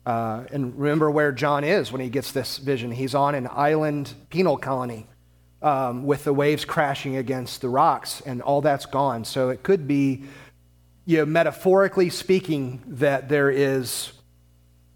Uh, 0.06 0.44
and 0.52 0.78
remember 0.78 1.10
where 1.10 1.32
John 1.32 1.64
is 1.64 1.90
when 1.90 2.00
he 2.00 2.08
gets 2.08 2.30
this 2.30 2.58
vision. 2.58 2.92
He's 2.92 3.16
on 3.16 3.34
an 3.34 3.48
island 3.50 4.14
penal 4.30 4.56
colony 4.56 5.08
um, 5.60 6.04
with 6.04 6.22
the 6.22 6.32
waves 6.32 6.64
crashing 6.64 7.16
against 7.16 7.62
the 7.62 7.68
rocks, 7.68 8.22
and 8.24 8.40
all 8.42 8.60
that's 8.60 8.86
gone. 8.86 9.24
So 9.24 9.48
it 9.48 9.64
could 9.64 9.88
be, 9.88 10.22
you 11.04 11.18
know, 11.18 11.26
metaphorically 11.26 12.10
speaking, 12.10 12.82
that 12.86 13.28
there 13.28 13.50
is 13.50 14.12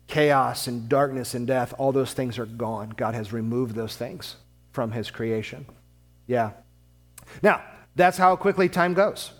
chaos 0.06 0.66
and 0.66 0.88
darkness 0.88 1.34
and 1.34 1.46
death. 1.46 1.74
All 1.78 1.92
those 1.92 2.12
things 2.12 2.38
are 2.38 2.46
gone. 2.46 2.90
God 2.90 3.14
has 3.14 3.32
removed 3.32 3.74
those 3.74 3.96
things 3.96 4.36
from 4.72 4.92
his 4.92 5.10
creation. 5.10 5.66
Yeah. 6.26 6.52
Now, 7.42 7.62
that's 7.96 8.18
how 8.18 8.36
quickly 8.36 8.68
time 8.68 8.94
goes. 8.94 9.32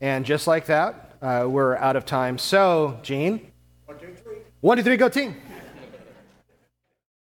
And 0.00 0.24
just 0.24 0.46
like 0.46 0.66
that, 0.66 1.16
uh, 1.22 1.46
we're 1.48 1.76
out 1.76 1.96
of 1.96 2.04
time. 2.06 2.38
So, 2.38 2.98
Gene. 3.02 3.52
One, 3.86 3.98
two, 3.98 4.14
three. 4.14 4.36
One, 4.60 4.76
two, 4.76 4.82
three, 4.82 4.96
go 4.96 5.08
team. 5.08 5.36